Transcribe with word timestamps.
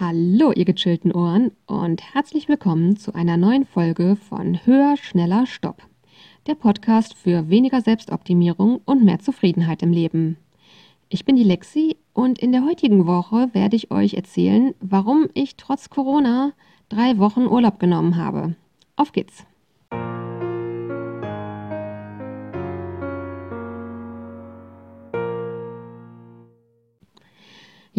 Hallo, 0.00 0.52
ihr 0.52 0.64
gechillten 0.64 1.10
Ohren 1.10 1.50
und 1.66 2.14
herzlich 2.14 2.48
willkommen 2.48 2.96
zu 2.96 3.16
einer 3.16 3.36
neuen 3.36 3.64
Folge 3.64 4.14
von 4.14 4.64
Höher, 4.64 4.96
Schneller, 4.96 5.44
Stopp. 5.44 5.82
Der 6.46 6.54
Podcast 6.54 7.14
für 7.14 7.48
weniger 7.48 7.80
Selbstoptimierung 7.80 8.80
und 8.84 9.04
mehr 9.04 9.18
Zufriedenheit 9.18 9.82
im 9.82 9.90
Leben. 9.90 10.36
Ich 11.08 11.24
bin 11.24 11.34
die 11.34 11.42
Lexi 11.42 11.96
und 12.12 12.38
in 12.38 12.52
der 12.52 12.64
heutigen 12.64 13.08
Woche 13.08 13.48
werde 13.54 13.74
ich 13.74 13.90
euch 13.90 14.14
erzählen, 14.14 14.72
warum 14.78 15.30
ich 15.34 15.56
trotz 15.56 15.90
Corona 15.90 16.52
drei 16.88 17.18
Wochen 17.18 17.48
Urlaub 17.48 17.80
genommen 17.80 18.14
habe. 18.14 18.54
Auf 18.94 19.10
geht's! 19.10 19.46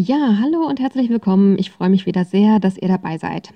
Ja, 0.02 0.38
hallo 0.40 0.66
und 0.66 0.80
herzlich 0.80 1.10
willkommen. 1.10 1.60
Ich 1.60 1.72
freue 1.72 1.90
mich 1.90 2.06
wieder 2.06 2.24
sehr, 2.24 2.62
dass 2.62 2.78
ihr 2.78 2.88
dabei 2.88 3.18
seid. 3.18 3.50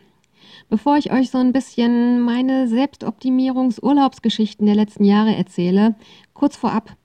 Bevor 0.67 0.97
ich 0.97 1.09
euch 1.13 1.29
so 1.29 1.38
ein 1.38 1.53
bisschen 1.53 2.19
meine 2.19 2.67
Selbstoptimierungs-Urlaubsgeschichten 2.67 4.66
der 4.66 4.75
letzten 4.75 5.05
Jahre 5.05 5.33
erzähle, 5.33 5.95
kurz 6.33 6.57
vorab, 6.57 6.97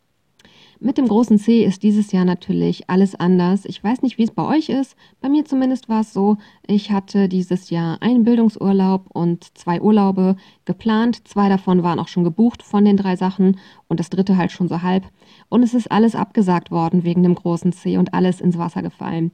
mit 0.80 0.96
dem 0.96 1.08
großen 1.08 1.38
C 1.38 1.64
ist 1.64 1.82
dieses 1.82 2.12
Jahr 2.12 2.24
natürlich 2.24 2.88
alles 2.88 3.14
anders. 3.14 3.64
Ich 3.64 3.82
weiß 3.82 4.02
nicht, 4.02 4.16
wie 4.18 4.22
es 4.22 4.30
bei 4.30 4.44
euch 4.44 4.68
ist. 4.68 4.96
Bei 5.20 5.28
mir 5.28 5.44
zumindest 5.44 5.88
war 5.88 6.02
es 6.02 6.12
so, 6.12 6.36
ich 6.66 6.92
hatte 6.92 7.28
dieses 7.28 7.70
Jahr 7.70 8.00
einen 8.00 8.22
Bildungsurlaub 8.22 9.06
und 9.12 9.56
zwei 9.58 9.80
Urlaube 9.80 10.36
geplant. 10.66 11.26
Zwei 11.26 11.48
davon 11.48 11.82
waren 11.82 11.98
auch 11.98 12.08
schon 12.08 12.22
gebucht 12.22 12.62
von 12.62 12.84
den 12.84 12.96
drei 12.96 13.16
Sachen 13.16 13.58
und 13.88 13.98
das 13.98 14.10
dritte 14.10 14.36
halt 14.36 14.52
schon 14.52 14.68
so 14.68 14.82
halb. 14.82 15.04
Und 15.48 15.62
es 15.62 15.74
ist 15.74 15.90
alles 15.90 16.14
abgesagt 16.14 16.70
worden 16.70 17.02
wegen 17.02 17.22
dem 17.22 17.34
großen 17.34 17.72
C 17.72 17.98
und 17.98 18.14
alles 18.14 18.40
ins 18.40 18.56
Wasser 18.56 18.82
gefallen. 18.82 19.32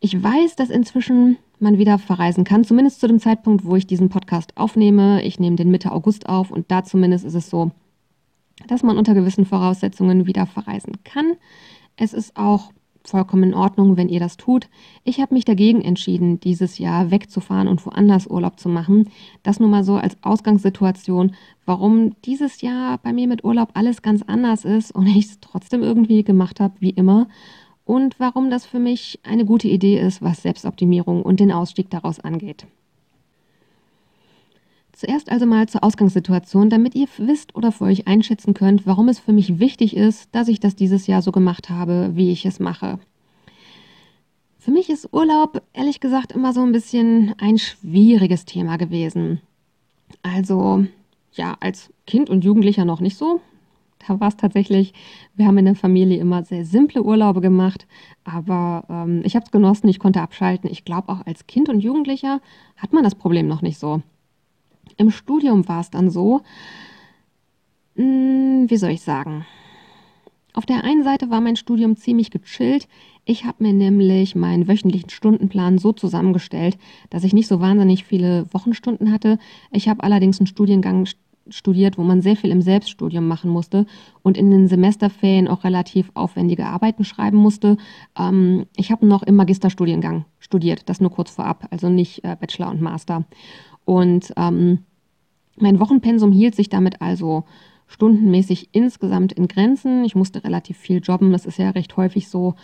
Ich 0.00 0.22
weiß, 0.22 0.56
dass 0.56 0.70
inzwischen 0.70 1.36
man 1.58 1.76
wieder 1.76 1.98
verreisen 1.98 2.44
kann, 2.44 2.64
zumindest 2.64 3.00
zu 3.00 3.08
dem 3.08 3.18
Zeitpunkt, 3.18 3.64
wo 3.64 3.76
ich 3.76 3.86
diesen 3.86 4.08
Podcast 4.08 4.56
aufnehme. 4.56 5.22
Ich 5.24 5.40
nehme 5.40 5.56
den 5.56 5.70
Mitte 5.70 5.92
August 5.92 6.28
auf 6.28 6.50
und 6.50 6.70
da 6.70 6.84
zumindest 6.84 7.24
ist 7.24 7.34
es 7.34 7.50
so, 7.50 7.72
dass 8.66 8.82
man 8.82 8.98
unter 8.98 9.14
gewissen 9.14 9.44
Voraussetzungen 9.44 10.26
wieder 10.26 10.46
verreisen 10.46 10.94
kann. 11.04 11.34
Es 11.96 12.12
ist 12.12 12.36
auch 12.36 12.72
vollkommen 13.04 13.44
in 13.44 13.54
Ordnung, 13.54 13.96
wenn 13.96 14.08
ihr 14.08 14.20
das 14.20 14.36
tut. 14.36 14.68
Ich 15.04 15.20
habe 15.20 15.34
mich 15.34 15.44
dagegen 15.44 15.80
entschieden, 15.80 16.40
dieses 16.40 16.78
Jahr 16.78 17.10
wegzufahren 17.10 17.68
und 17.68 17.84
woanders 17.86 18.26
Urlaub 18.26 18.60
zu 18.60 18.68
machen. 18.68 19.08
Das 19.42 19.60
nur 19.60 19.68
mal 19.68 19.84
so 19.84 19.96
als 19.96 20.16
Ausgangssituation, 20.22 21.34
warum 21.64 22.20
dieses 22.22 22.60
Jahr 22.60 22.98
bei 22.98 23.12
mir 23.12 23.26
mit 23.26 23.44
Urlaub 23.44 23.70
alles 23.74 24.02
ganz 24.02 24.22
anders 24.22 24.64
ist 24.64 24.92
und 24.92 25.06
ich 25.16 25.26
es 25.26 25.40
trotzdem 25.40 25.82
irgendwie 25.82 26.24
gemacht 26.24 26.60
habe, 26.60 26.74
wie 26.80 26.90
immer. 26.90 27.28
Und 27.84 28.20
warum 28.20 28.50
das 28.50 28.66
für 28.66 28.78
mich 28.78 29.18
eine 29.22 29.46
gute 29.46 29.68
Idee 29.68 29.98
ist, 29.98 30.20
was 30.20 30.42
Selbstoptimierung 30.42 31.22
und 31.22 31.40
den 31.40 31.50
Ausstieg 31.50 31.88
daraus 31.88 32.20
angeht. 32.20 32.66
Zuerst 34.98 35.30
also 35.30 35.46
mal 35.46 35.68
zur 35.68 35.84
Ausgangssituation, 35.84 36.70
damit 36.70 36.96
ihr 36.96 37.06
wisst 37.18 37.54
oder 37.54 37.70
für 37.70 37.84
euch 37.84 38.08
einschätzen 38.08 38.52
könnt, 38.52 38.84
warum 38.84 39.08
es 39.08 39.20
für 39.20 39.32
mich 39.32 39.60
wichtig 39.60 39.96
ist, 39.96 40.28
dass 40.34 40.48
ich 40.48 40.58
das 40.58 40.74
dieses 40.74 41.06
Jahr 41.06 41.22
so 41.22 41.30
gemacht 41.30 41.70
habe, 41.70 42.10
wie 42.14 42.32
ich 42.32 42.44
es 42.44 42.58
mache. 42.58 42.98
Für 44.58 44.72
mich 44.72 44.90
ist 44.90 45.12
Urlaub 45.12 45.62
ehrlich 45.72 46.00
gesagt 46.00 46.32
immer 46.32 46.52
so 46.52 46.62
ein 46.62 46.72
bisschen 46.72 47.32
ein 47.38 47.58
schwieriges 47.58 48.44
Thema 48.44 48.76
gewesen. 48.76 49.40
Also 50.24 50.84
ja, 51.30 51.56
als 51.60 51.92
Kind 52.08 52.28
und 52.28 52.42
Jugendlicher 52.42 52.84
noch 52.84 52.98
nicht 52.98 53.16
so. 53.16 53.40
Da 54.04 54.18
war 54.18 54.26
es 54.26 54.36
tatsächlich, 54.36 54.94
wir 55.36 55.46
haben 55.46 55.58
in 55.58 55.66
der 55.66 55.76
Familie 55.76 56.18
immer 56.18 56.42
sehr 56.42 56.64
simple 56.64 57.04
Urlaube 57.04 57.40
gemacht, 57.40 57.86
aber 58.24 58.82
ähm, 58.90 59.22
ich 59.22 59.36
habe 59.36 59.44
es 59.44 59.52
genossen, 59.52 59.86
ich 59.86 60.00
konnte 60.00 60.22
abschalten. 60.22 60.68
Ich 60.68 60.84
glaube, 60.84 61.12
auch 61.12 61.24
als 61.24 61.46
Kind 61.46 61.68
und 61.68 61.84
Jugendlicher 61.84 62.40
hat 62.76 62.92
man 62.92 63.04
das 63.04 63.14
Problem 63.14 63.46
noch 63.46 63.62
nicht 63.62 63.78
so. 63.78 64.02
Im 64.98 65.10
Studium 65.10 65.66
war 65.68 65.80
es 65.80 65.90
dann 65.90 66.10
so, 66.10 66.42
hm, 67.96 68.66
wie 68.68 68.76
soll 68.76 68.90
ich 68.90 69.02
sagen? 69.02 69.46
Auf 70.52 70.66
der 70.66 70.82
einen 70.82 71.04
Seite 71.04 71.30
war 71.30 71.40
mein 71.40 71.56
Studium 71.56 71.96
ziemlich 71.96 72.30
gechillt. 72.30 72.88
Ich 73.24 73.44
habe 73.44 73.62
mir 73.62 73.72
nämlich 73.72 74.34
meinen 74.34 74.66
wöchentlichen 74.66 75.10
Stundenplan 75.10 75.78
so 75.78 75.92
zusammengestellt, 75.92 76.78
dass 77.10 77.22
ich 77.22 77.32
nicht 77.32 77.46
so 77.46 77.60
wahnsinnig 77.60 78.04
viele 78.04 78.46
Wochenstunden 78.52 79.12
hatte. 79.12 79.38
Ich 79.70 79.88
habe 79.88 80.02
allerdings 80.02 80.40
einen 80.40 80.48
Studiengang 80.48 81.06
studiert, 81.50 81.98
wo 81.98 82.02
man 82.02 82.22
sehr 82.22 82.36
viel 82.36 82.50
im 82.50 82.62
Selbststudium 82.62 83.26
machen 83.26 83.50
musste 83.50 83.86
und 84.22 84.36
in 84.36 84.50
den 84.50 84.68
Semesterferien 84.68 85.48
auch 85.48 85.64
relativ 85.64 86.10
aufwendige 86.14 86.66
Arbeiten 86.66 87.04
schreiben 87.04 87.38
musste. 87.38 87.76
Ähm, 88.18 88.66
ich 88.76 88.90
habe 88.90 89.06
noch 89.06 89.22
im 89.22 89.36
Magisterstudiengang 89.36 90.24
studiert, 90.38 90.88
das 90.88 91.00
nur 91.00 91.10
kurz 91.10 91.30
vorab, 91.30 91.68
also 91.70 91.88
nicht 91.88 92.24
äh, 92.24 92.36
Bachelor 92.38 92.70
und 92.70 92.80
Master. 92.80 93.24
Und 93.88 94.34
ähm, 94.36 94.80
mein 95.56 95.80
Wochenpensum 95.80 96.30
hielt 96.30 96.54
sich 96.54 96.68
damit 96.68 97.00
also 97.00 97.44
stundenmäßig 97.86 98.68
insgesamt 98.72 99.32
in 99.32 99.48
Grenzen. 99.48 100.04
Ich 100.04 100.14
musste 100.14 100.44
relativ 100.44 100.76
viel 100.76 101.00
jobben, 101.02 101.32
das 101.32 101.46
ist 101.46 101.58
ja 101.58 101.70
recht 101.70 101.96
häufig 101.96 102.28
so. 102.28 102.54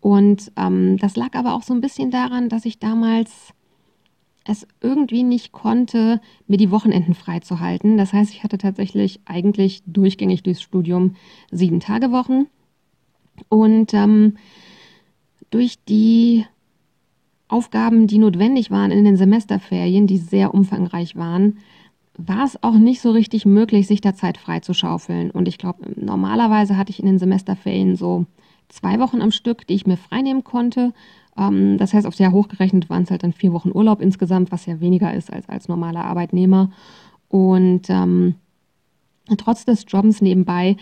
Und 0.00 0.52
ähm, 0.58 0.98
das 0.98 1.16
lag 1.16 1.36
aber 1.36 1.54
auch 1.54 1.62
so 1.62 1.72
ein 1.72 1.80
bisschen 1.80 2.10
daran, 2.10 2.50
dass 2.50 2.66
ich 2.66 2.80
damals 2.80 3.54
es 4.44 4.66
irgendwie 4.82 5.22
nicht 5.22 5.52
konnte, 5.52 6.20
mir 6.48 6.58
die 6.58 6.70
Wochenenden 6.70 7.14
freizuhalten. 7.14 7.96
Das 7.96 8.12
heißt, 8.12 8.30
ich 8.30 8.44
hatte 8.44 8.58
tatsächlich 8.58 9.20
eigentlich 9.24 9.82
durchgängig 9.86 10.42
durchs 10.42 10.60
Studium 10.60 11.16
sieben 11.50 11.80
Tage 11.80 12.12
Wochen. 12.12 12.44
Und 13.48 13.94
ähm, 13.94 14.36
durch 15.48 15.82
die 15.88 16.44
Aufgaben, 17.54 18.08
die 18.08 18.18
notwendig 18.18 18.72
waren 18.72 18.90
in 18.90 19.04
den 19.04 19.16
Semesterferien, 19.16 20.08
die 20.08 20.18
sehr 20.18 20.52
umfangreich 20.52 21.14
waren, 21.14 21.58
war 22.18 22.44
es 22.44 22.60
auch 22.64 22.74
nicht 22.74 23.00
so 23.00 23.12
richtig 23.12 23.46
möglich, 23.46 23.86
sich 23.86 24.00
da 24.00 24.12
Zeit 24.12 24.38
frei 24.38 24.58
zu 24.58 24.74
schaufeln. 24.74 25.30
Und 25.30 25.46
ich 25.46 25.56
glaube, 25.56 25.88
normalerweise 25.94 26.76
hatte 26.76 26.90
ich 26.90 26.98
in 26.98 27.06
den 27.06 27.20
Semesterferien 27.20 27.94
so 27.94 28.26
zwei 28.68 28.98
Wochen 28.98 29.22
am 29.22 29.30
Stück, 29.30 29.68
die 29.68 29.74
ich 29.74 29.86
mir 29.86 29.96
freinehmen 29.96 30.42
konnte. 30.42 30.92
Ähm, 31.38 31.78
das 31.78 31.94
heißt, 31.94 32.08
aufs 32.08 32.18
Jahr 32.18 32.32
hochgerechnet 32.32 32.90
waren 32.90 33.04
es 33.04 33.12
halt 33.12 33.22
dann 33.22 33.32
vier 33.32 33.52
Wochen 33.52 33.70
Urlaub 33.72 34.00
insgesamt, 34.00 34.50
was 34.50 34.66
ja 34.66 34.80
weniger 34.80 35.14
ist 35.14 35.32
als 35.32 35.48
als 35.48 35.68
normaler 35.68 36.04
Arbeitnehmer. 36.04 36.72
Und 37.28 37.88
ähm, 37.88 38.34
trotz 39.38 39.64
des 39.64 39.84
Jobs 39.86 40.20
nebenbei 40.20 40.76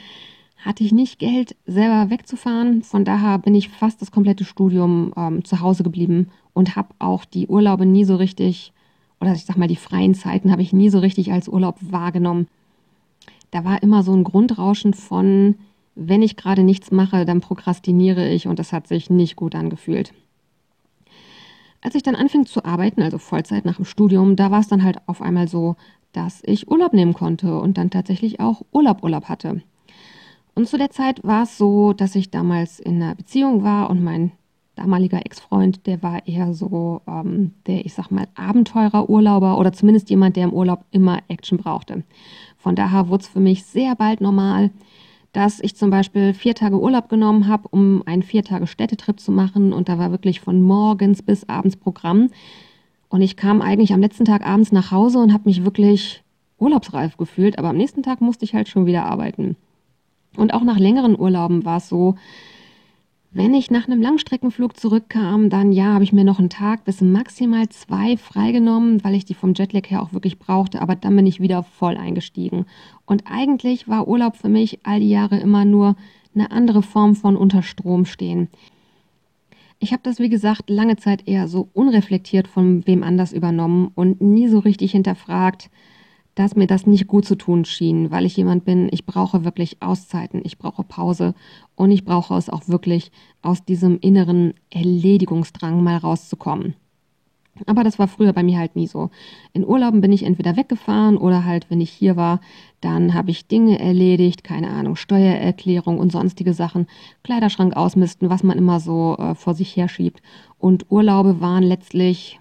hatte 0.64 0.84
ich 0.84 0.92
nicht 0.92 1.18
Geld, 1.18 1.54
selber 1.66 2.08
wegzufahren. 2.08 2.82
Von 2.82 3.04
daher 3.04 3.38
bin 3.38 3.54
ich 3.54 3.68
fast 3.68 4.00
das 4.00 4.10
komplette 4.10 4.44
Studium 4.44 5.12
ähm, 5.18 5.44
zu 5.44 5.60
Hause 5.60 5.82
geblieben 5.82 6.28
und 6.52 6.76
habe 6.76 6.88
auch 6.98 7.24
die 7.24 7.46
Urlaube 7.46 7.86
nie 7.86 8.04
so 8.04 8.16
richtig 8.16 8.72
oder 9.22 9.34
ich 9.34 9.44
sag 9.44 9.56
mal, 9.56 9.68
die 9.68 9.76
freien 9.76 10.14
Zeiten 10.14 10.50
habe 10.50 10.62
ich 10.62 10.72
nie 10.72 10.90
so 10.90 10.98
richtig 10.98 11.32
als 11.32 11.48
Urlaub 11.48 11.76
wahrgenommen. 11.80 12.48
Da 13.52 13.64
war 13.64 13.80
immer 13.80 14.02
so 14.02 14.12
ein 14.12 14.24
Grundrauschen 14.24 14.94
von, 14.94 15.54
wenn 15.94 16.22
ich 16.22 16.36
gerade 16.36 16.64
nichts 16.64 16.90
mache, 16.90 17.24
dann 17.24 17.40
prokrastiniere 17.40 18.28
ich 18.28 18.48
und 18.48 18.58
das 18.58 18.72
hat 18.72 18.88
sich 18.88 19.10
nicht 19.10 19.36
gut 19.36 19.54
angefühlt. 19.54 20.12
Als 21.82 21.94
ich 21.94 22.02
dann 22.02 22.16
anfing 22.16 22.46
zu 22.46 22.64
arbeiten, 22.64 23.00
also 23.00 23.18
Vollzeit 23.18 23.64
nach 23.64 23.76
dem 23.76 23.84
Studium, 23.84 24.34
da 24.34 24.50
war 24.50 24.58
es 24.58 24.68
dann 24.68 24.82
halt 24.82 24.98
auf 25.06 25.22
einmal 25.22 25.46
so, 25.46 25.76
dass 26.12 26.42
ich 26.44 26.68
Urlaub 26.68 26.92
nehmen 26.92 27.14
konnte 27.14 27.60
und 27.60 27.78
dann 27.78 27.90
tatsächlich 27.90 28.40
auch 28.40 28.62
Urlaub 28.72 29.04
Urlaub 29.04 29.28
hatte. 29.28 29.62
Und 30.56 30.68
zu 30.68 30.78
der 30.78 30.90
Zeit 30.90 31.22
war 31.22 31.44
es 31.44 31.56
so, 31.56 31.92
dass 31.92 32.16
ich 32.16 32.32
damals 32.32 32.80
in 32.80 33.00
einer 33.00 33.14
Beziehung 33.14 33.62
war 33.62 33.88
und 33.88 34.02
mein 34.02 34.32
damaliger 34.74 35.24
Ex-Freund, 35.24 35.86
der 35.86 36.02
war 36.02 36.26
eher 36.26 36.54
so 36.54 37.02
ähm, 37.06 37.52
der, 37.66 37.84
ich 37.84 37.94
sag 37.94 38.10
mal, 38.10 38.26
Abenteurer-Urlauber 38.34 39.58
oder 39.58 39.72
zumindest 39.72 40.10
jemand, 40.10 40.36
der 40.36 40.44
im 40.44 40.52
Urlaub 40.52 40.84
immer 40.90 41.18
Action 41.28 41.58
brauchte. 41.58 42.04
Von 42.56 42.74
daher 42.74 43.08
wurde 43.08 43.22
es 43.22 43.28
für 43.28 43.40
mich 43.40 43.64
sehr 43.64 43.94
bald 43.94 44.20
normal, 44.20 44.70
dass 45.32 45.60
ich 45.60 45.76
zum 45.76 45.90
Beispiel 45.90 46.34
vier 46.34 46.54
Tage 46.54 46.78
Urlaub 46.80 47.08
genommen 47.08 47.48
habe, 47.48 47.68
um 47.70 48.02
einen 48.06 48.22
vier 48.22 48.44
Tage 48.44 48.66
Städtetrip 48.66 49.18
zu 49.20 49.32
machen 49.32 49.72
und 49.72 49.88
da 49.88 49.98
war 49.98 50.10
wirklich 50.10 50.40
von 50.40 50.62
morgens 50.62 51.22
bis 51.22 51.48
abends 51.48 51.76
Programm. 51.76 52.28
Und 53.08 53.20
ich 53.20 53.36
kam 53.36 53.60
eigentlich 53.60 53.92
am 53.92 54.00
letzten 54.00 54.24
Tag 54.24 54.46
abends 54.46 54.72
nach 54.72 54.90
Hause 54.90 55.18
und 55.18 55.32
habe 55.32 55.44
mich 55.44 55.64
wirklich 55.64 56.22
urlaubsreif 56.58 57.16
gefühlt, 57.16 57.58
aber 57.58 57.70
am 57.70 57.76
nächsten 57.76 58.02
Tag 58.02 58.20
musste 58.20 58.44
ich 58.44 58.54
halt 58.54 58.68
schon 58.68 58.86
wieder 58.86 59.04
arbeiten. 59.04 59.56
Und 60.36 60.54
auch 60.54 60.62
nach 60.62 60.78
längeren 60.78 61.18
Urlauben 61.18 61.64
war 61.64 61.78
es 61.78 61.88
so, 61.88 62.14
wenn 63.34 63.54
ich 63.54 63.70
nach 63.70 63.86
einem 63.86 64.02
Langstreckenflug 64.02 64.76
zurückkam, 64.76 65.48
dann 65.48 65.72
ja, 65.72 65.94
habe 65.94 66.04
ich 66.04 66.12
mir 66.12 66.24
noch 66.24 66.38
einen 66.38 66.50
Tag 66.50 66.84
bis 66.84 67.00
maximal 67.00 67.66
zwei 67.70 68.18
freigenommen, 68.18 69.02
weil 69.04 69.14
ich 69.14 69.24
die 69.24 69.34
vom 69.34 69.54
Jetlag 69.54 69.88
her 69.88 70.02
auch 70.02 70.12
wirklich 70.12 70.38
brauchte, 70.38 70.82
aber 70.82 70.96
dann 70.96 71.16
bin 71.16 71.26
ich 71.26 71.40
wieder 71.40 71.62
voll 71.62 71.96
eingestiegen. 71.96 72.66
Und 73.06 73.24
eigentlich 73.26 73.88
war 73.88 74.06
Urlaub 74.06 74.36
für 74.36 74.50
mich 74.50 74.80
all 74.82 75.00
die 75.00 75.08
Jahre 75.08 75.38
immer 75.38 75.64
nur 75.64 75.96
eine 76.34 76.50
andere 76.50 76.82
Form 76.82 77.14
von 77.16 77.36
unter 77.36 77.62
Strom 77.62 78.04
stehen. 78.04 78.48
Ich 79.78 79.92
habe 79.92 80.02
das, 80.04 80.18
wie 80.18 80.28
gesagt, 80.28 80.68
lange 80.68 80.96
Zeit 80.96 81.26
eher 81.26 81.48
so 81.48 81.68
unreflektiert 81.72 82.46
von 82.46 82.86
wem 82.86 83.02
anders 83.02 83.32
übernommen 83.32 83.90
und 83.94 84.20
nie 84.20 84.48
so 84.48 84.58
richtig 84.58 84.92
hinterfragt, 84.92 85.70
dass 86.34 86.56
mir 86.56 86.66
das 86.66 86.86
nicht 86.86 87.06
gut 87.06 87.24
zu 87.24 87.36
tun 87.36 87.64
schien, 87.64 88.10
weil 88.10 88.24
ich 88.24 88.36
jemand 88.36 88.64
bin, 88.64 88.88
ich 88.90 89.04
brauche 89.04 89.44
wirklich 89.44 89.82
Auszeiten, 89.82 90.40
ich 90.44 90.58
brauche 90.58 90.82
Pause 90.82 91.34
und 91.74 91.90
ich 91.90 92.04
brauche 92.04 92.34
es 92.36 92.48
auch 92.48 92.68
wirklich, 92.68 93.12
aus 93.42 93.64
diesem 93.64 93.98
inneren 94.00 94.54
Erledigungsdrang 94.70 95.82
mal 95.82 95.96
rauszukommen. 95.96 96.74
Aber 97.66 97.84
das 97.84 97.98
war 97.98 98.08
früher 98.08 98.32
bei 98.32 98.42
mir 98.42 98.58
halt 98.58 98.76
nie 98.76 98.86
so. 98.86 99.10
In 99.52 99.66
Urlauben 99.66 100.00
bin 100.00 100.10
ich 100.10 100.22
entweder 100.22 100.56
weggefahren 100.56 101.18
oder 101.18 101.44
halt, 101.44 101.68
wenn 101.68 101.82
ich 101.82 101.90
hier 101.90 102.16
war, 102.16 102.40
dann 102.80 103.12
habe 103.12 103.30
ich 103.30 103.46
Dinge 103.46 103.78
erledigt, 103.78 104.42
keine 104.42 104.70
Ahnung, 104.70 104.96
Steuererklärung 104.96 105.98
und 105.98 106.10
sonstige 106.10 106.54
Sachen, 106.54 106.86
Kleiderschrank 107.24 107.76
ausmisten, 107.76 108.30
was 108.30 108.42
man 108.42 108.56
immer 108.56 108.80
so 108.80 109.16
äh, 109.18 109.34
vor 109.34 109.54
sich 109.54 109.76
herschiebt. 109.76 110.22
Und 110.58 110.90
Urlaube 110.90 111.42
waren 111.42 111.62
letztlich 111.62 112.40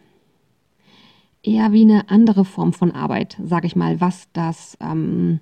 eher 1.43 1.71
wie 1.71 1.81
eine 1.81 2.09
andere 2.09 2.45
Form 2.45 2.73
von 2.73 2.91
Arbeit, 2.91 3.37
sage 3.43 3.67
ich 3.67 3.75
mal, 3.75 3.99
was 3.99 4.27
das, 4.33 4.77
ähm, 4.79 5.39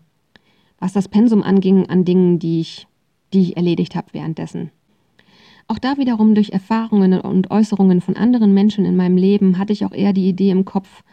was 0.79 0.93
das 0.93 1.07
Pensum 1.07 1.43
anging 1.43 1.89
an 1.89 2.05
Dingen, 2.05 2.39
die 2.39 2.61
ich, 2.61 2.87
die 3.33 3.41
ich 3.41 3.57
erledigt 3.57 3.95
habe 3.95 4.07
währenddessen. 4.13 4.71
Auch 5.67 5.77
da 5.77 5.97
wiederum 5.97 6.33
durch 6.33 6.49
Erfahrungen 6.49 7.19
und 7.19 7.51
Äußerungen 7.51 8.01
von 8.01 8.15
anderen 8.15 8.53
Menschen 8.53 8.85
in 8.85 8.95
meinem 8.95 9.17
Leben 9.17 9.59
hatte 9.59 9.73
ich 9.73 9.85
auch 9.85 9.91
eher 9.91 10.13
die 10.13 10.27
Idee 10.27 10.49
im 10.49 10.65
Kopf, 10.65 11.03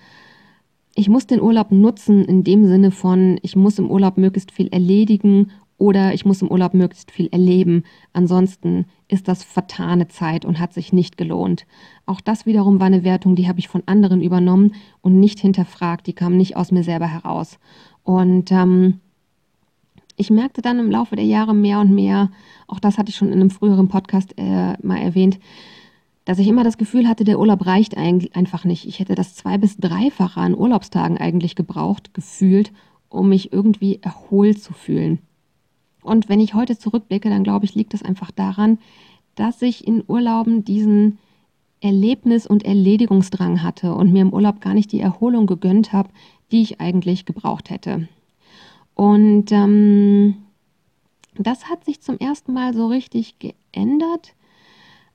ich 0.98 1.10
muss 1.10 1.26
den 1.26 1.42
Urlaub 1.42 1.72
nutzen 1.72 2.24
in 2.24 2.42
dem 2.42 2.64
Sinne 2.64 2.90
von, 2.90 3.38
ich 3.42 3.54
muss 3.54 3.78
im 3.78 3.90
Urlaub 3.90 4.16
möglichst 4.16 4.50
viel 4.50 4.68
erledigen 4.68 5.52
oder 5.78 6.14
ich 6.14 6.24
muss 6.24 6.42
im 6.42 6.50
Urlaub 6.50 6.74
möglichst 6.74 7.10
viel 7.10 7.28
erleben. 7.30 7.84
Ansonsten 8.12 8.86
ist 9.08 9.28
das 9.28 9.44
vertane 9.44 10.08
Zeit 10.08 10.44
und 10.44 10.58
hat 10.58 10.72
sich 10.72 10.92
nicht 10.92 11.18
gelohnt. 11.18 11.66
Auch 12.06 12.20
das 12.20 12.46
wiederum 12.46 12.80
war 12.80 12.86
eine 12.86 13.04
Wertung, 13.04 13.36
die 13.36 13.48
habe 13.48 13.58
ich 13.58 13.68
von 13.68 13.82
anderen 13.86 14.22
übernommen 14.22 14.74
und 15.02 15.20
nicht 15.20 15.38
hinterfragt. 15.38 16.06
Die 16.06 16.14
kam 16.14 16.36
nicht 16.36 16.56
aus 16.56 16.72
mir 16.72 16.82
selber 16.82 17.06
heraus. 17.06 17.58
Und 18.04 18.50
ähm, 18.52 19.00
ich 20.16 20.30
merkte 20.30 20.62
dann 20.62 20.78
im 20.78 20.90
Laufe 20.90 21.16
der 21.16 21.26
Jahre 21.26 21.54
mehr 21.54 21.80
und 21.80 21.94
mehr, 21.94 22.30
auch 22.66 22.80
das 22.80 22.96
hatte 22.96 23.10
ich 23.10 23.16
schon 23.16 23.28
in 23.28 23.34
einem 23.34 23.50
früheren 23.50 23.88
Podcast 23.88 24.34
äh, 24.38 24.74
mal 24.82 24.98
erwähnt, 24.98 25.38
dass 26.24 26.38
ich 26.38 26.48
immer 26.48 26.64
das 26.64 26.78
Gefühl 26.78 27.06
hatte, 27.06 27.22
der 27.22 27.38
Urlaub 27.38 27.66
reicht 27.66 27.96
einfach 27.96 28.64
nicht. 28.64 28.86
Ich 28.86 28.98
hätte 28.98 29.14
das 29.14 29.34
zwei 29.36 29.58
bis 29.58 29.76
dreifache 29.76 30.40
an 30.40 30.56
Urlaubstagen 30.56 31.18
eigentlich 31.18 31.54
gebraucht, 31.54 32.14
gefühlt, 32.14 32.72
um 33.08 33.28
mich 33.28 33.52
irgendwie 33.52 34.00
erholt 34.02 34.60
zu 34.60 34.72
fühlen. 34.72 35.20
Und 36.06 36.28
wenn 36.28 36.40
ich 36.40 36.54
heute 36.54 36.78
zurückblicke, 36.78 37.28
dann 37.28 37.44
glaube 37.44 37.64
ich, 37.64 37.74
liegt 37.74 37.92
das 37.92 38.02
einfach 38.02 38.30
daran, 38.30 38.78
dass 39.34 39.60
ich 39.60 39.86
in 39.86 40.04
Urlauben 40.06 40.64
diesen 40.64 41.18
Erlebnis- 41.80 42.46
und 42.46 42.64
Erledigungsdrang 42.64 43.62
hatte 43.62 43.94
und 43.94 44.12
mir 44.12 44.22
im 44.22 44.32
Urlaub 44.32 44.60
gar 44.60 44.72
nicht 44.72 44.92
die 44.92 45.00
Erholung 45.00 45.46
gegönnt 45.46 45.92
habe, 45.92 46.08
die 46.50 46.62
ich 46.62 46.80
eigentlich 46.80 47.26
gebraucht 47.26 47.70
hätte. 47.70 48.08
Und 48.94 49.52
ähm, 49.52 50.36
das 51.34 51.68
hat 51.68 51.84
sich 51.84 52.00
zum 52.00 52.18
ersten 52.18 52.52
Mal 52.54 52.72
so 52.72 52.86
richtig 52.86 53.36
geändert, 53.38 54.34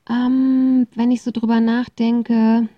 ähm, 0.09 0.87
wenn 0.93 1.11
ich 1.11 1.23
so 1.23 1.31
drüber 1.31 1.59
nachdenke. 1.59 2.69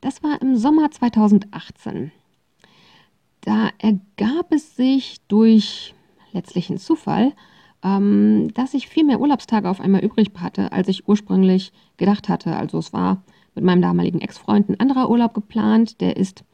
Das 0.00 0.22
war 0.22 0.40
im 0.40 0.56
Sommer 0.56 0.90
2018. 0.90 2.12
Da 3.42 3.70
ergab 3.78 4.52
es 4.52 4.76
sich 4.76 5.20
durch 5.28 5.94
letztlichen 6.32 6.78
Zufall, 6.78 7.32
ähm, 7.82 8.48
dass 8.54 8.74
ich 8.74 8.88
viel 8.88 9.04
mehr 9.04 9.20
Urlaubstage 9.20 9.68
auf 9.68 9.80
einmal 9.80 10.04
übrig 10.04 10.30
hatte, 10.38 10.72
als 10.72 10.88
ich 10.88 11.08
ursprünglich 11.08 11.72
gedacht 11.96 12.28
hatte. 12.28 12.56
Also 12.56 12.78
es 12.78 12.92
war 12.92 13.22
mit 13.54 13.64
meinem 13.64 13.82
damaligen 13.82 14.20
Ex-Freund 14.20 14.68
ein 14.68 14.80
anderer 14.80 15.10
Urlaub 15.10 15.34
geplant, 15.34 16.00
der 16.00 16.16
ist 16.16 16.44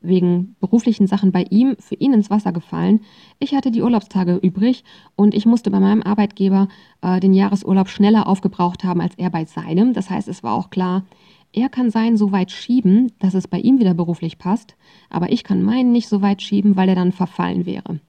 wegen 0.00 0.56
beruflichen 0.60 1.06
Sachen 1.06 1.32
bei 1.32 1.44
ihm 1.50 1.76
für 1.78 1.94
ihn 1.96 2.12
ins 2.12 2.30
Wasser 2.30 2.52
gefallen. 2.52 3.00
Ich 3.38 3.54
hatte 3.54 3.70
die 3.70 3.82
Urlaubstage 3.82 4.36
übrig 4.36 4.84
und 5.16 5.34
ich 5.34 5.46
musste 5.46 5.70
bei 5.70 5.80
meinem 5.80 6.02
Arbeitgeber 6.02 6.68
äh, 7.02 7.18
den 7.20 7.32
Jahresurlaub 7.32 7.88
schneller 7.88 8.26
aufgebraucht 8.26 8.84
haben 8.84 9.00
als 9.00 9.14
er 9.16 9.30
bei 9.30 9.44
seinem. 9.44 9.94
Das 9.94 10.10
heißt, 10.10 10.28
es 10.28 10.42
war 10.42 10.54
auch 10.54 10.70
klar, 10.70 11.04
er 11.52 11.68
kann 11.68 11.90
seinen 11.90 12.16
so 12.16 12.32
weit 12.32 12.50
schieben, 12.50 13.12
dass 13.18 13.34
es 13.34 13.48
bei 13.48 13.58
ihm 13.58 13.80
wieder 13.80 13.94
beruflich 13.94 14.38
passt, 14.38 14.76
aber 15.08 15.32
ich 15.32 15.42
kann 15.44 15.62
meinen 15.62 15.92
nicht 15.92 16.08
so 16.08 16.20
weit 16.20 16.42
schieben, 16.42 16.76
weil 16.76 16.88
er 16.88 16.94
dann 16.94 17.12
verfallen 17.12 17.64
wäre. 17.64 18.00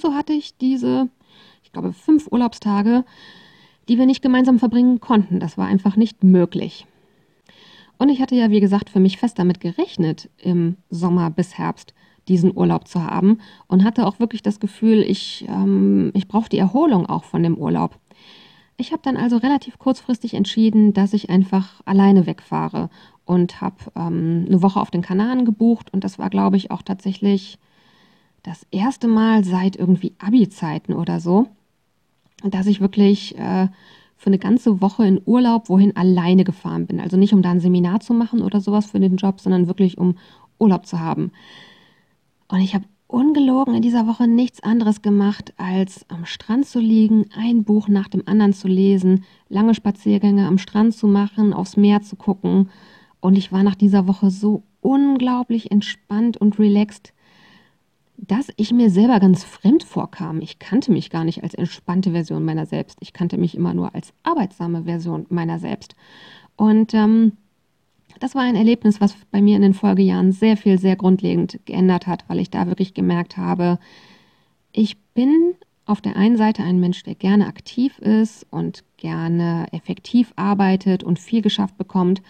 So 0.00 0.14
hatte 0.14 0.32
ich 0.32 0.56
diese, 0.56 1.08
ich 1.62 1.72
glaube, 1.72 1.92
fünf 1.92 2.28
Urlaubstage, 2.30 3.04
die 3.88 3.98
wir 3.98 4.06
nicht 4.06 4.22
gemeinsam 4.22 4.58
verbringen 4.58 5.00
konnten. 5.00 5.40
Das 5.40 5.58
war 5.58 5.66
einfach 5.66 5.96
nicht 5.96 6.24
möglich. 6.24 6.86
Und 7.98 8.08
ich 8.08 8.22
hatte 8.22 8.34
ja, 8.34 8.50
wie 8.50 8.60
gesagt, 8.60 8.88
für 8.88 9.00
mich 9.00 9.18
fest 9.18 9.38
damit 9.38 9.60
gerechnet, 9.60 10.30
im 10.38 10.76
Sommer 10.88 11.30
bis 11.30 11.58
Herbst 11.58 11.92
diesen 12.28 12.56
Urlaub 12.56 12.88
zu 12.88 13.04
haben 13.04 13.38
und 13.66 13.84
hatte 13.84 14.06
auch 14.06 14.20
wirklich 14.20 14.42
das 14.42 14.58
Gefühl, 14.58 15.02
ich, 15.02 15.44
ähm, 15.48 16.10
ich 16.14 16.28
brauche 16.28 16.48
die 16.48 16.58
Erholung 16.58 17.06
auch 17.06 17.24
von 17.24 17.42
dem 17.42 17.58
Urlaub. 17.58 17.98
Ich 18.78 18.92
habe 18.92 19.02
dann 19.02 19.18
also 19.18 19.36
relativ 19.36 19.78
kurzfristig 19.78 20.32
entschieden, 20.32 20.94
dass 20.94 21.12
ich 21.12 21.28
einfach 21.28 21.82
alleine 21.84 22.26
wegfahre 22.26 22.88
und 23.26 23.60
habe 23.60 23.76
ähm, 23.96 24.46
eine 24.48 24.62
Woche 24.62 24.80
auf 24.80 24.90
den 24.90 25.02
Kanaren 25.02 25.44
gebucht 25.44 25.92
und 25.92 26.04
das 26.04 26.18
war, 26.18 26.30
glaube 26.30 26.56
ich, 26.56 26.70
auch 26.70 26.80
tatsächlich 26.80 27.58
das 28.42 28.66
erste 28.70 29.08
Mal 29.08 29.44
seit 29.44 29.76
irgendwie 29.76 30.14
Abi-Zeiten 30.18 30.92
oder 30.92 31.20
so, 31.20 31.48
dass 32.42 32.66
ich 32.66 32.80
wirklich 32.80 33.36
äh, 33.38 33.68
für 34.16 34.26
eine 34.26 34.38
ganze 34.38 34.80
Woche 34.80 35.06
in 35.06 35.20
Urlaub 35.24 35.68
wohin 35.68 35.96
alleine 35.96 36.44
gefahren 36.44 36.86
bin. 36.86 37.00
Also 37.00 37.16
nicht, 37.16 37.32
um 37.32 37.42
da 37.42 37.50
ein 37.50 37.60
Seminar 37.60 38.00
zu 38.00 38.14
machen 38.14 38.42
oder 38.42 38.60
sowas 38.60 38.86
für 38.86 39.00
den 39.00 39.16
Job, 39.16 39.40
sondern 39.40 39.66
wirklich, 39.66 39.98
um 39.98 40.16
Urlaub 40.58 40.86
zu 40.86 41.00
haben. 41.00 41.32
Und 42.48 42.60
ich 42.60 42.74
habe 42.74 42.84
ungelogen 43.06 43.74
in 43.74 43.82
dieser 43.82 44.06
Woche 44.06 44.28
nichts 44.28 44.62
anderes 44.62 45.02
gemacht, 45.02 45.52
als 45.56 46.04
am 46.08 46.26
Strand 46.26 46.66
zu 46.66 46.80
liegen, 46.80 47.26
ein 47.36 47.64
Buch 47.64 47.88
nach 47.88 48.08
dem 48.08 48.22
anderen 48.26 48.52
zu 48.52 48.68
lesen, 48.68 49.24
lange 49.48 49.74
Spaziergänge 49.74 50.46
am 50.46 50.58
Strand 50.58 50.94
zu 50.94 51.06
machen, 51.06 51.52
aufs 51.52 51.76
Meer 51.76 52.02
zu 52.02 52.16
gucken. 52.16 52.70
Und 53.20 53.36
ich 53.36 53.52
war 53.52 53.62
nach 53.62 53.74
dieser 53.74 54.06
Woche 54.06 54.30
so 54.30 54.62
unglaublich 54.80 55.70
entspannt 55.70 56.36
und 56.36 56.58
relaxed, 56.58 57.12
dass 58.26 58.48
ich 58.56 58.72
mir 58.72 58.90
selber 58.90 59.18
ganz 59.18 59.44
fremd 59.44 59.82
vorkam. 59.82 60.40
Ich 60.40 60.58
kannte 60.58 60.92
mich 60.92 61.10
gar 61.10 61.24
nicht 61.24 61.42
als 61.42 61.54
entspannte 61.54 62.12
Version 62.12 62.44
meiner 62.44 62.66
selbst. 62.66 62.98
Ich 63.00 63.12
kannte 63.12 63.38
mich 63.38 63.54
immer 63.54 63.72
nur 63.72 63.94
als 63.94 64.12
arbeitsame 64.22 64.84
Version 64.84 65.26
meiner 65.30 65.58
selbst. 65.58 65.96
Und 66.56 66.92
ähm, 66.92 67.32
das 68.18 68.34
war 68.34 68.42
ein 68.42 68.56
Erlebnis, 68.56 69.00
was 69.00 69.16
bei 69.30 69.40
mir 69.40 69.56
in 69.56 69.62
den 69.62 69.74
Folgejahren 69.74 70.32
sehr 70.32 70.58
viel, 70.58 70.78
sehr 70.78 70.96
grundlegend 70.96 71.60
geändert 71.64 72.06
hat, 72.06 72.24
weil 72.28 72.38
ich 72.38 72.50
da 72.50 72.66
wirklich 72.66 72.92
gemerkt 72.92 73.38
habe, 73.38 73.78
ich 74.72 74.98
bin 75.14 75.54
auf 75.86 76.00
der 76.00 76.16
einen 76.16 76.36
Seite 76.36 76.62
ein 76.62 76.78
Mensch, 76.78 77.02
der 77.02 77.14
gerne 77.14 77.46
aktiv 77.46 77.98
ist 77.98 78.46
und 78.50 78.84
gerne 78.98 79.66
effektiv 79.72 80.32
arbeitet 80.36 81.02
und 81.02 81.18
viel 81.18 81.40
geschafft 81.40 81.78
bekommt. 81.78 82.22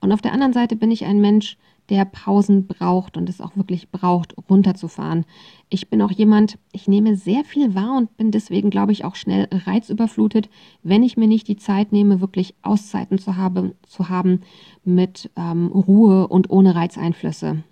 Und 0.00 0.12
auf 0.12 0.20
der 0.20 0.32
anderen 0.32 0.52
Seite 0.52 0.76
bin 0.76 0.90
ich 0.90 1.04
ein 1.04 1.20
Mensch, 1.20 1.56
der 1.88 2.04
Pausen 2.04 2.66
braucht 2.66 3.16
und 3.16 3.28
es 3.28 3.40
auch 3.40 3.56
wirklich 3.56 3.90
braucht, 3.90 4.34
runterzufahren. 4.50 5.24
Ich 5.68 5.88
bin 5.88 6.02
auch 6.02 6.10
jemand, 6.10 6.58
ich 6.72 6.88
nehme 6.88 7.16
sehr 7.16 7.44
viel 7.44 7.74
wahr 7.74 7.96
und 7.96 8.16
bin 8.16 8.30
deswegen, 8.30 8.70
glaube 8.70 8.92
ich, 8.92 9.04
auch 9.04 9.14
schnell 9.14 9.48
reizüberflutet, 9.50 10.48
wenn 10.82 11.02
ich 11.02 11.16
mir 11.16 11.28
nicht 11.28 11.48
die 11.48 11.56
Zeit 11.56 11.92
nehme, 11.92 12.20
wirklich 12.20 12.54
Auszeiten 12.62 13.18
zu, 13.18 13.36
habe, 13.36 13.74
zu 13.86 14.08
haben 14.08 14.42
mit 14.84 15.30
ähm, 15.36 15.68
Ruhe 15.68 16.28
und 16.28 16.50
ohne 16.50 16.74
Reizeinflüsse. 16.74 17.62